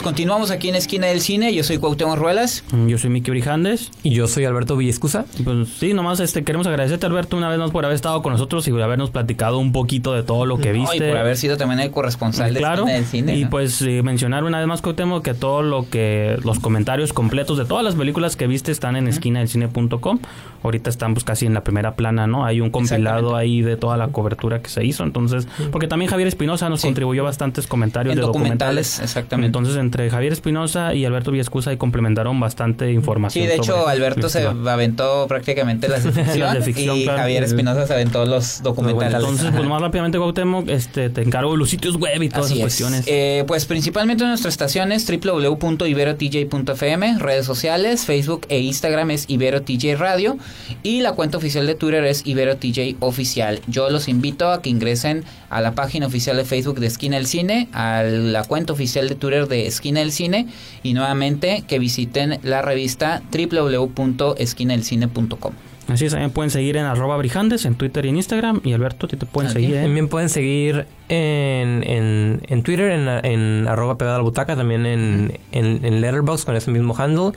Pues 0.02 0.14
continuamos 0.16 0.50
aquí 0.50 0.68
en 0.68 0.74
esquina 0.74 1.06
del 1.06 1.20
cine. 1.20 1.54
Yo 1.54 1.62
soy 1.62 1.78
Cuauhtémoc 1.78 2.16
Ruelas. 2.18 2.64
Mm, 2.72 2.88
Yo 2.88 2.98
soy 2.98 3.08
Miki 3.08 3.30
Brijandes. 3.30 3.92
Y 4.02 4.10
yo 4.10 4.26
soy 4.26 4.44
Alberto 4.44 4.76
Villescusa. 4.76 5.26
Pues 5.44 5.68
sí, 5.78 5.94
nomás 5.94 6.18
este 6.18 6.42
queremos 6.42 6.66
agradecerte 6.66 7.06
Alberto 7.06 7.36
una 7.36 7.48
vez 7.48 7.60
más 7.60 7.70
por 7.70 7.84
haber 7.84 7.94
estado 7.94 8.20
con 8.20 8.32
nosotros 8.32 8.66
y 8.66 8.72
por 8.72 8.82
habernos 8.82 9.10
platicado 9.12 9.58
un 9.58 9.70
poquito 9.70 10.12
de 10.12 10.24
todo 10.24 10.44
lo 10.44 10.58
que 10.58 10.72
No, 10.72 10.80
viste. 10.80 10.96
y 10.96 11.00
por 11.08 11.18
haber 11.18 11.36
sido 11.36 11.56
también 11.56 11.78
el 11.78 11.92
corresponsal 11.92 12.52
de 12.52 12.58
claro. 12.58 12.82
esquina 12.82 12.94
del 12.96 13.04
cine. 13.06 13.36
y 13.36 13.44
¿no? 13.44 13.50
pues 13.50 13.80
eh, 13.82 14.02
mencionar 14.02 14.42
una 14.42 14.58
vez 14.58 14.66
más 14.66 14.82
Cuauhtémoc 14.82 15.22
que 15.24 15.34
todo 15.34 15.62
lo 15.62 15.88
que 15.88 16.36
los 16.42 16.58
comentarios 16.58 17.12
completos 17.12 17.56
de 17.56 17.64
todas 17.64 17.84
las 17.84 17.94
películas 17.94 18.34
que 18.34 18.48
viste 18.48 18.72
están 18.72 18.96
en 18.96 19.06
esquinadelcine.com. 19.06 20.18
Ahorita 20.64 20.90
están 20.90 21.14
pues 21.14 21.22
casi 21.22 21.46
en 21.46 21.54
la 21.54 21.62
primera 21.62 21.94
plana, 21.94 22.26
¿no? 22.26 22.44
Hay 22.44 22.60
un 22.60 22.70
compilado 22.70 23.36
ahí 23.36 23.62
de 23.62 23.76
toda 23.76 23.96
la 23.96 24.08
cobertura 24.08 24.62
que 24.62 24.68
se 24.68 24.84
hizo, 24.84 25.04
entonces, 25.04 25.46
porque 25.70 25.86
también 25.86 26.10
Javier 26.10 26.26
Espinosa 26.26 26.68
nos 26.68 26.80
Sí. 26.80 26.88
contribuyó 26.88 27.22
bastantes 27.22 27.68
comentarios 27.68 28.12
En 28.14 28.16
de 28.20 28.22
documentales, 28.22 28.58
documentales. 28.96 29.00
exactamente. 29.00 29.46
Entonces, 29.46 29.76
entre 29.92 30.09
Javier 30.09 30.33
Espinosa 30.33 30.94
y 30.94 31.05
Alberto 31.05 31.33
Villascusa 31.33 31.68
ahí 31.68 31.76
complementaron 31.76 32.40
bastante 32.40 32.90
información. 32.92 33.44
Sí, 33.44 33.48
de 33.48 33.57
hecho, 33.57 33.87
Alberto 33.87 34.31
se 34.31 34.46
aventó 34.46 35.26
prácticamente 35.28 35.87
las 35.87 36.02
de 36.05 36.12
ficción, 36.12 36.40
Las 36.40 36.55
de 36.55 36.62
ficción, 36.62 36.96
y 36.96 37.02
claro. 37.05 37.18
Javier 37.18 37.44
Espinosa 37.44 37.87
se 37.87 37.92
aventó 37.92 38.24
los 38.24 38.62
documentales. 38.62 39.12
Entonces, 39.14 39.48
Ajá. 39.48 39.57
pues 39.57 39.68
más 39.68 39.83
rápidamente, 39.83 40.16
Cuauhtémoc, 40.16 40.66
este, 40.70 41.11
te 41.11 41.20
encargo 41.20 41.57
los 41.57 41.68
sitios 41.68 41.98
web 41.98 42.22
y 42.22 42.31
todas 42.31 42.46
Así 42.46 42.55
esas 42.55 42.59
es. 42.59 42.62
cuestiones. 42.62 43.05
Eh, 43.07 43.44
pues 43.46 43.66
principalmente 43.66 44.24
nuestras 44.24 44.55
estaciones 44.55 45.07
www.iberotj.fm, 45.07 47.18
redes 47.18 47.44
sociales, 47.44 48.07
Facebook 48.07 48.46
e 48.48 48.61
Instagram 48.61 49.11
es 49.11 49.26
IberoTJ 49.28 49.96
Radio 49.98 50.38
y 50.83 51.02
la 51.02 51.12
cuenta 51.12 51.37
oficial 51.37 51.66
de 51.66 51.74
Twitter 51.74 52.02
es 52.05 52.22
IberoTJ 52.24 52.96
Oficial. 53.00 53.61
Yo 53.66 53.90
los 53.90 54.09
invito 54.09 54.50
a 54.50 54.62
que 54.62 54.70
ingresen 54.70 55.24
a 55.50 55.61
la 55.61 55.74
página 55.74 56.07
oficial 56.07 56.38
de 56.38 56.46
Facebook 56.46 56.81
de 56.81 56.87
Esquina 56.87 57.16
del 57.16 57.26
Cine, 57.26 57.68
a 57.72 58.02
la 58.02 58.42
cuenta 58.44 58.72
oficial 58.72 59.11
de 59.11 59.16
Twitter 59.16 59.48
de 59.48 59.66
Esquina 59.66 59.81
del 59.90 60.12
Cine 60.12 60.46
y 60.82 60.94
nuevamente 60.94 61.64
que 61.66 61.78
visiten 61.78 62.38
la 62.42 62.62
revista 62.62 63.22
www.esquinadelcine.com. 63.32 65.52
Así 65.88 66.06
es, 66.06 66.12
también 66.12 66.30
pueden 66.30 66.50
seguir 66.50 66.76
en 66.76 66.84
arroba 66.84 67.16
brijandes 67.16 67.64
en 67.64 67.74
Twitter 67.74 68.06
y 68.06 68.10
en 68.10 68.16
Instagram. 68.16 68.60
Y 68.64 68.72
Alberto, 68.72 69.08
te 69.08 69.16
pueden 69.16 69.50
seguir 69.50 69.74
en... 69.74 69.82
También 69.82 70.08
pueden 70.08 70.28
seguir 70.28 70.86
en, 71.08 71.82
en, 71.84 72.40
en 72.46 72.62
Twitter, 72.62 72.92
en, 72.92 73.08
en 73.08 73.66
arroba 73.68 73.98
pegada 73.98 74.16
a 74.16 74.18
la 74.20 74.24
butaca, 74.24 74.54
también 74.54 74.86
en, 74.86 75.40
en, 75.50 75.84
en 75.84 76.00
Letterboxd 76.00 76.44
con 76.46 76.54
ese 76.56 76.70
mismo 76.70 76.94
handle. 76.96 77.32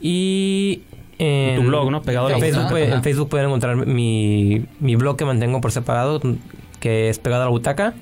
Y 0.00 0.82
en 1.18 1.62
Tu 1.62 1.66
blog, 1.66 1.90
¿no? 1.90 2.02
Pegado 2.02 2.26
a 2.26 2.30
la 2.30 2.36
en 2.36 2.42
Facebook, 2.42 2.62
butaca. 2.64 2.70
pueden- 2.74 2.88
Ajá. 2.88 2.96
en 2.98 3.02
Facebook 3.02 3.28
pueden 3.30 3.46
encontrar 3.46 3.76
mi, 3.86 4.66
mi 4.78 4.94
blog 4.96 5.16
que 5.16 5.24
mantengo 5.24 5.60
por 5.62 5.72
separado, 5.72 6.20
que 6.80 7.08
es 7.08 7.18
pegado 7.18 7.42
a 7.42 7.46
la 7.46 7.50
butaca. 7.50 7.94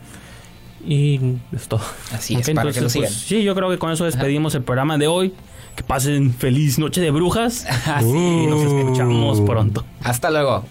Y 0.87 1.39
es 1.53 1.69
todo. 1.69 1.81
Así 2.13 2.35
es, 2.35 2.51
para 2.51 2.71
que 2.73 2.81
lo 2.81 2.87
entonces, 2.89 2.93
sigan. 2.93 3.09
pues, 3.11 3.21
sí, 3.23 3.43
yo 3.43 3.55
creo 3.55 3.71
que 3.71 3.79
con 3.79 3.91
eso 3.91 4.05
despedimos 4.05 4.55
el 4.55 4.63
programa 4.63 4.99
de 4.99 5.07
hoy. 5.07 5.35
Que 5.77 5.83
pasen 5.83 6.33
feliz 6.33 6.79
noche 6.79 7.01
de 7.01 7.11
brujas. 7.11 7.67
Así 7.87 8.47
nos 8.47 8.63
escuchamos 8.63 9.41
pronto. 9.41 9.85
Hasta 10.03 10.31
luego. 10.31 10.65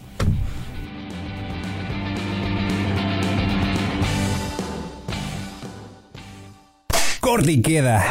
Corte 7.19 7.52
y 7.54 7.62
queda. 7.62 8.04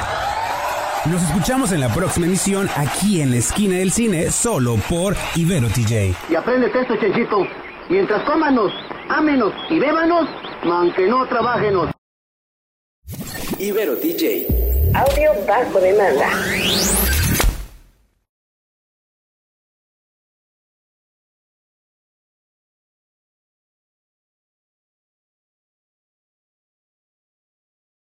Nos 1.05 1.23
escuchamos 1.23 1.73
en 1.73 1.81
la 1.81 1.93
próxima 1.93 2.27
emisión 2.27 2.69
aquí 2.77 3.21
en 3.21 3.31
la 3.33 3.39
esquina 3.39 3.77
del 3.77 3.91
cine, 3.91 4.31
solo 4.31 4.77
por 4.89 5.17
Ibero 5.35 5.69
TJ. 5.69 6.15
Y 6.31 6.35
apréndete 6.35 6.81
esto, 6.81 6.95
Chenchito. 6.97 7.47
Mientras 7.91 8.23
cómanos, 8.25 8.73
ámenos 9.09 9.53
y 9.69 9.79
bébanos, 9.81 10.29
aunque 10.71 11.07
no 11.07 11.27
trabajenos. 11.29 11.91
Audio 14.95 15.33
bajo 15.47 15.81
demanda. 15.81 16.29